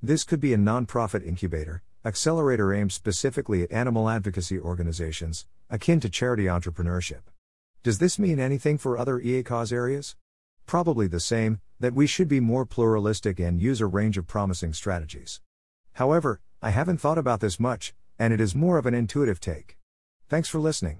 This 0.04 0.24
could 0.24 0.40
be 0.40 0.54
a 0.54 0.58
nonprofit 0.58 1.26
incubator, 1.26 1.82
accelerator 2.06 2.72
aimed 2.72 2.92
specifically 2.92 3.64
at 3.64 3.72
animal 3.72 4.08
advocacy 4.08 4.60
organizations, 4.60 5.48
akin 5.72 6.00
to 6.00 6.08
charity 6.08 6.44
entrepreneurship. 6.44 7.22
Does 7.82 7.98
this 7.98 8.20
mean 8.20 8.40
anything 8.40 8.78
for 8.78 9.00
other 9.00 9.20
EA 9.20 9.42
cause 9.42 9.74
areas? 9.74 10.16
Probably 10.68 11.08
the 11.08 11.20
same, 11.20 11.60
that 11.80 11.96
we 11.96 12.06
should 12.06 12.28
be 12.28 12.40
more 12.40 12.68
pluralistic 12.68 13.40
and 13.40 13.60
use 13.60 13.82
a 13.82 13.88
range 13.88 14.20
of 14.20 14.28
promising 14.28 14.74
strategies. 14.74 15.42
However, 15.94 16.40
I 16.62 16.70
haven't 16.70 17.00
thought 17.00 17.18
about 17.18 17.40
this 17.40 17.60
much, 17.60 17.96
and 18.20 18.32
it 18.32 18.40
is 18.40 18.54
more 18.54 18.78
of 18.78 18.86
an 18.86 18.94
intuitive 18.94 19.40
take. 19.40 19.80
Thanks 20.30 20.50
for 20.50 20.60
listening. 20.60 21.00